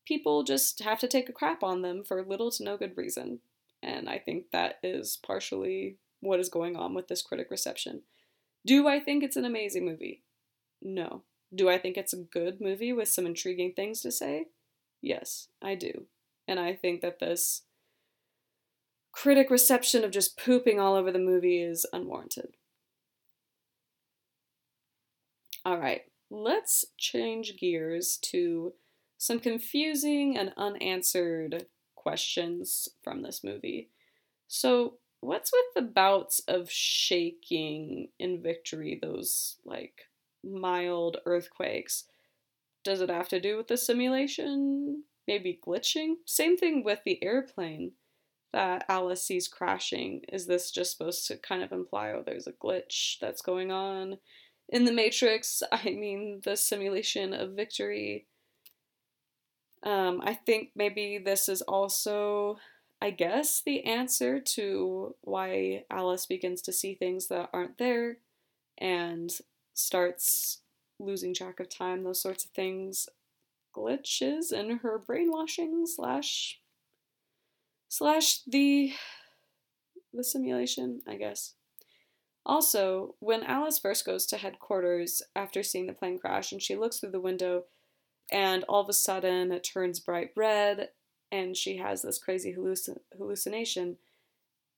[0.07, 3.40] people just have to take a crap on them for little to no good reason.
[3.82, 8.05] And I think that is partially what is going on with this critic reception.
[8.64, 10.22] Do I think it's an amazing movie?
[10.80, 11.24] No.
[11.55, 14.46] Do I think it's a good movie with some intriguing things to say?
[15.02, 16.07] Yes, I do.
[16.48, 17.64] And I think that this
[19.12, 22.55] critic reception of just pooping all over the movie is unwarranted.
[25.66, 28.72] All right, let's change gears to
[29.18, 33.90] some confusing and unanswered questions from this movie.
[34.48, 40.02] So, what's with the bouts of shaking in victory, those like
[40.42, 42.04] mild earthquakes?
[42.84, 45.04] Does it have to do with the simulation?
[45.26, 46.16] Maybe glitching?
[46.26, 47.92] Same thing with the airplane
[48.52, 50.20] that Alice sees crashing.
[50.30, 54.18] Is this just supposed to kind of imply, oh, there's a glitch that's going on?
[54.68, 58.26] In the Matrix, I mean, the simulation of victory
[59.82, 62.58] Um, I think maybe this is also,
[63.02, 68.18] I guess, the answer to why Alice begins to see things that aren't there
[68.78, 69.30] and
[69.74, 70.60] starts
[70.98, 73.08] losing track of time, those sorts of things.
[73.76, 76.60] Glitches in her brainwashing slash
[77.88, 78.92] slash the
[80.12, 81.54] the simulation, I guess.
[82.47, 86.99] Also, when Alice first goes to headquarters after seeing the plane crash and she looks
[86.99, 87.64] through the window
[88.30, 90.90] and all of a sudden it turns bright red
[91.32, 93.97] and she has this crazy hallucin- hallucination,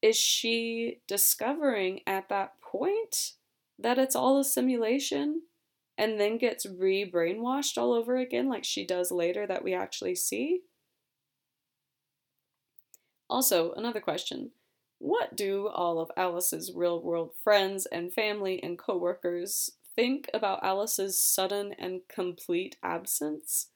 [0.00, 3.32] is she discovering at that point
[3.78, 5.42] that it's all a simulation
[5.98, 10.14] and then gets re brainwashed all over again, like she does later that we actually
[10.14, 10.60] see?
[13.28, 14.52] Also, another question
[14.98, 21.18] What do all of Alice's real world friends and family and coworkers think about Alice's
[21.18, 23.68] sudden and complete absence?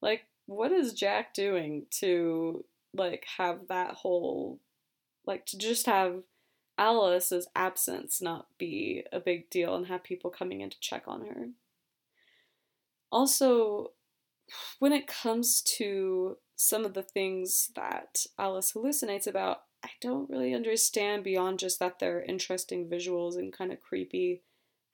[0.00, 2.64] Like, what is Jack doing to,
[2.94, 4.60] like, have that whole,
[5.26, 6.22] like, to just have
[6.78, 11.26] Alice's absence not be a big deal and have people coming in to check on
[11.26, 11.48] her?
[13.12, 13.92] Also,
[14.78, 20.54] when it comes to some of the things that Alice hallucinates about, I don't really
[20.54, 24.42] understand beyond just that they're interesting visuals and kind of creepy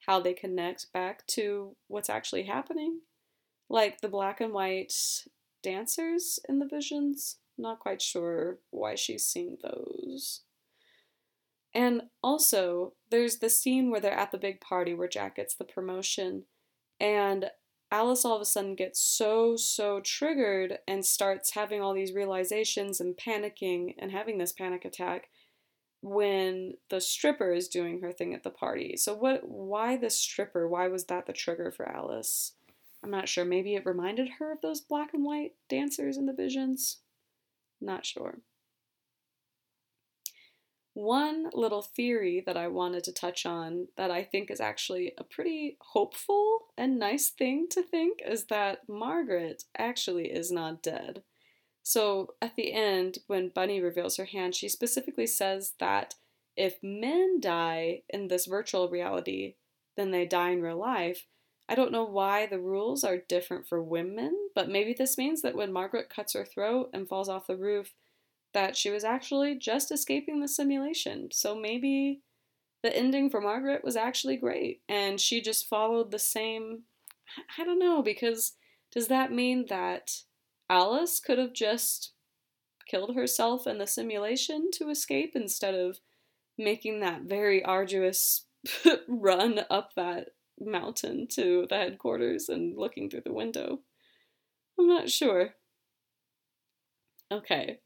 [0.05, 3.01] how they connect back to what's actually happening.
[3.69, 4.93] Like the black and white
[5.61, 7.37] dancers in the visions.
[7.57, 10.41] Not quite sure why she's seeing those.
[11.73, 15.63] And also, there's the scene where they're at the big party where Jack gets the
[15.63, 16.43] promotion,
[16.99, 17.49] and
[17.89, 22.99] Alice all of a sudden gets so, so triggered and starts having all these realizations
[22.99, 25.29] and panicking and having this panic attack
[26.01, 28.97] when the stripper is doing her thing at the party.
[28.97, 30.67] So what why the stripper?
[30.67, 32.53] Why was that the trigger for Alice?
[33.03, 33.45] I'm not sure.
[33.45, 36.97] Maybe it reminded her of those black and white dancers in the visions.
[37.79, 38.39] Not sure.
[40.97, 45.23] One little theory that I wanted to touch on that I think is actually a
[45.23, 51.21] pretty hopeful and nice thing to think is that Margaret actually is not dead.
[51.83, 56.15] So at the end, when Bunny reveals her hand, she specifically says that
[56.55, 59.53] if men die in this virtual reality,
[59.97, 61.27] then they die in real life.
[61.69, 65.55] I don't know why the rules are different for women, but maybe this means that
[65.55, 67.93] when Margaret cuts her throat and falls off the roof,
[68.53, 71.29] that she was actually just escaping the simulation.
[71.31, 72.21] So maybe
[72.83, 76.83] the ending for Margaret was actually great and she just followed the same.
[77.57, 78.53] I don't know, because
[78.91, 80.21] does that mean that
[80.69, 82.13] Alice could have just
[82.87, 85.99] killed herself in the simulation to escape instead of
[86.57, 88.45] making that very arduous
[89.07, 90.29] run up that
[90.59, 93.81] mountain to the headquarters and looking through the window?
[94.79, 95.55] I'm not sure.
[97.31, 97.79] Okay,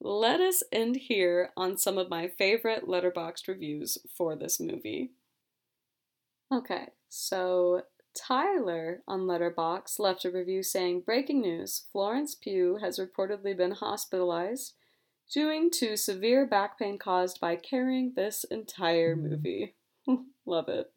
[0.00, 5.10] let us end here on some of my favorite Letterboxd reviews for this movie.
[6.52, 7.82] Okay, so
[8.14, 14.74] Tyler on Letterboxd left a review saying, "Breaking news: Florence Pugh has reportedly been hospitalized
[15.32, 19.74] due to severe back pain caused by carrying this entire movie."
[20.46, 20.92] Love it.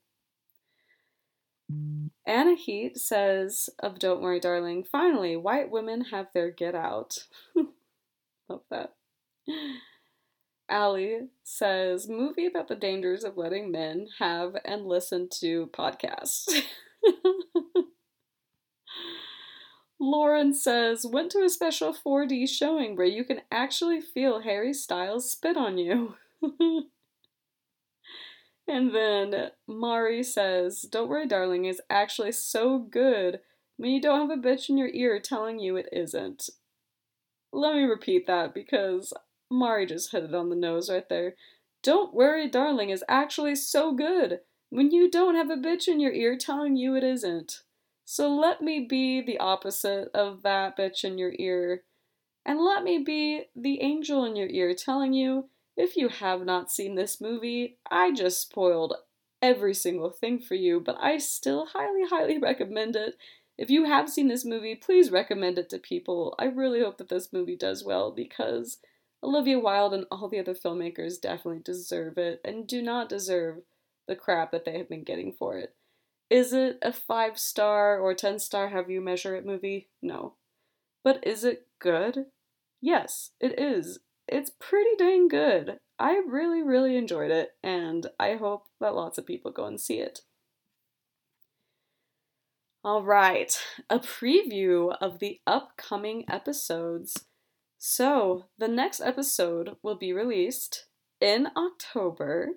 [2.25, 7.27] Anna Heat says of Don't Worry Darling, finally, white women have their get out.
[8.51, 8.91] Love that.
[10.69, 16.47] Allie says, movie about the dangers of letting men have and listen to podcasts.
[19.99, 25.31] Lauren says, went to a special 4D showing where you can actually feel Harry Styles
[25.31, 26.15] spit on you.
[28.67, 33.39] and then Mari says, Don't worry, darling, is actually so good
[33.77, 36.49] when you don't have a bitch in your ear telling you it isn't.
[37.53, 39.13] Let me repeat that because
[39.49, 41.35] Mari just hit it on the nose right there.
[41.83, 44.39] Don't worry, darling is actually so good
[44.69, 47.61] when you don't have a bitch in your ear telling you it isn't.
[48.05, 51.83] So let me be the opposite of that bitch in your ear.
[52.45, 56.71] And let me be the angel in your ear telling you if you have not
[56.71, 58.95] seen this movie, I just spoiled
[59.41, 63.15] every single thing for you, but I still highly, highly recommend it
[63.57, 66.35] if you have seen this movie, please recommend it to people.
[66.39, 68.77] I really hope that this movie does well because
[69.23, 73.61] Olivia Wilde and all the other filmmakers definitely deserve it and do not deserve
[74.07, 75.75] the crap that they have been getting for it.
[76.29, 79.89] Is it a five star or ten star, however you measure it, movie?
[80.01, 80.35] No.
[81.03, 82.27] But is it good?
[82.81, 83.99] Yes, it is.
[84.27, 85.77] It's pretty dang good.
[85.99, 89.99] I really, really enjoyed it, and I hope that lots of people go and see
[89.99, 90.21] it.
[92.83, 93.55] All right,
[93.91, 97.25] a preview of the upcoming episodes.
[97.77, 100.87] So, the next episode will be released
[101.19, 102.53] in October,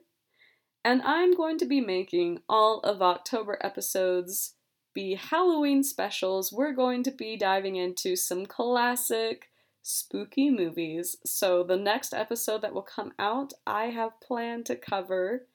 [0.83, 4.55] and I'm going to be making all of October episodes
[4.95, 6.51] be Halloween specials.
[6.51, 9.51] We're going to be diving into some classic
[9.83, 11.17] spooky movies.
[11.27, 15.49] So, the next episode that will come out, I have planned to cover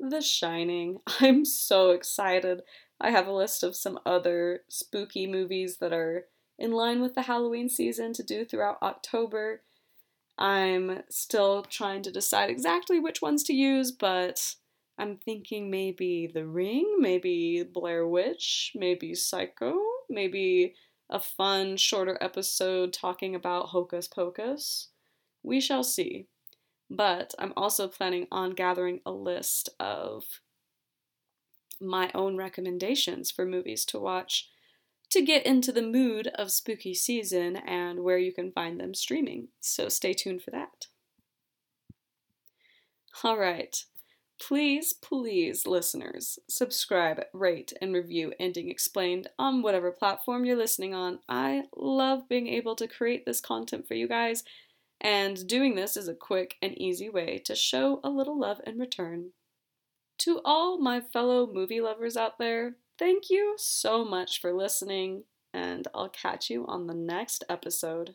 [0.00, 1.00] The Shining.
[1.20, 2.62] I'm so excited.
[3.00, 6.26] I have a list of some other spooky movies that are
[6.58, 9.62] in line with the Halloween season to do throughout October.
[10.38, 14.54] I'm still trying to decide exactly which ones to use, but
[14.98, 19.76] I'm thinking maybe The Ring, maybe Blair Witch, maybe Psycho,
[20.08, 20.74] maybe
[21.10, 24.88] a fun, shorter episode talking about Hocus Pocus.
[25.42, 26.26] We shall see.
[26.90, 30.24] But I'm also planning on gathering a list of
[31.80, 34.48] my own recommendations for movies to watch
[35.10, 39.48] to get into the mood of spooky season and where you can find them streaming.
[39.60, 40.86] So stay tuned for that.
[43.22, 43.76] All right.
[44.40, 51.20] Please, please, listeners, subscribe, rate, and review Ending Explained on whatever platform you're listening on.
[51.28, 54.42] I love being able to create this content for you guys,
[55.00, 58.78] and doing this is a quick and easy way to show a little love in
[58.78, 59.30] return.
[60.24, 65.86] To all my fellow movie lovers out there, thank you so much for listening, and
[65.94, 68.14] I'll catch you on the next episode.